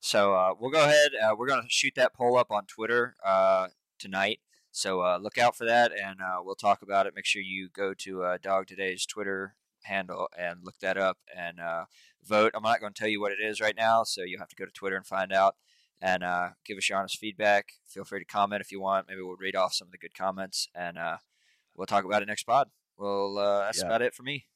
[0.00, 1.10] So uh, we'll go ahead.
[1.20, 3.68] Uh, we're going to shoot that poll up on Twitter uh,
[3.98, 4.40] tonight.
[4.70, 7.14] So uh, look out for that, and uh, we'll talk about it.
[7.16, 11.58] Make sure you go to uh, Dog Today's Twitter handle and look that up and
[11.58, 11.84] uh,
[12.24, 12.52] vote.
[12.54, 14.56] I'm not going to tell you what it is right now, so you'll have to
[14.56, 15.56] go to Twitter and find out.
[16.00, 17.70] And uh, give us your honest feedback.
[17.88, 19.08] Feel free to comment if you want.
[19.08, 21.16] Maybe we'll read off some of the good comments, and uh,
[21.74, 22.68] we'll talk about it next pod.
[22.96, 23.86] Well, uh, that's Yeah.
[23.86, 24.46] about it for me.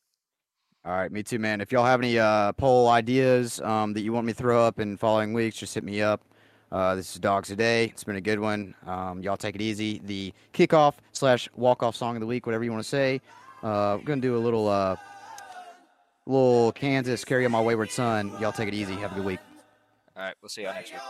[0.85, 1.61] All right, me too, man.
[1.61, 4.81] If y'all have any uh, poll ideas um, that you want me to throw up
[4.81, 6.23] in following weeks, just hit me up.
[6.73, 7.85] Uh, this is Dogs Today.
[7.85, 8.75] It's been a good one.
[8.85, 10.01] Um, y'all take it easy.
[10.05, 13.21] The kickoff slash walk off song of the week, whatever you want to say.
[13.63, 14.97] Uh, we're gonna do a little uh,
[16.27, 18.33] little Kansas carry on my wayward son.
[18.41, 18.95] Y'all take it easy.
[18.95, 19.41] Have a good week.
[20.17, 21.01] All right, we'll see y'all next week.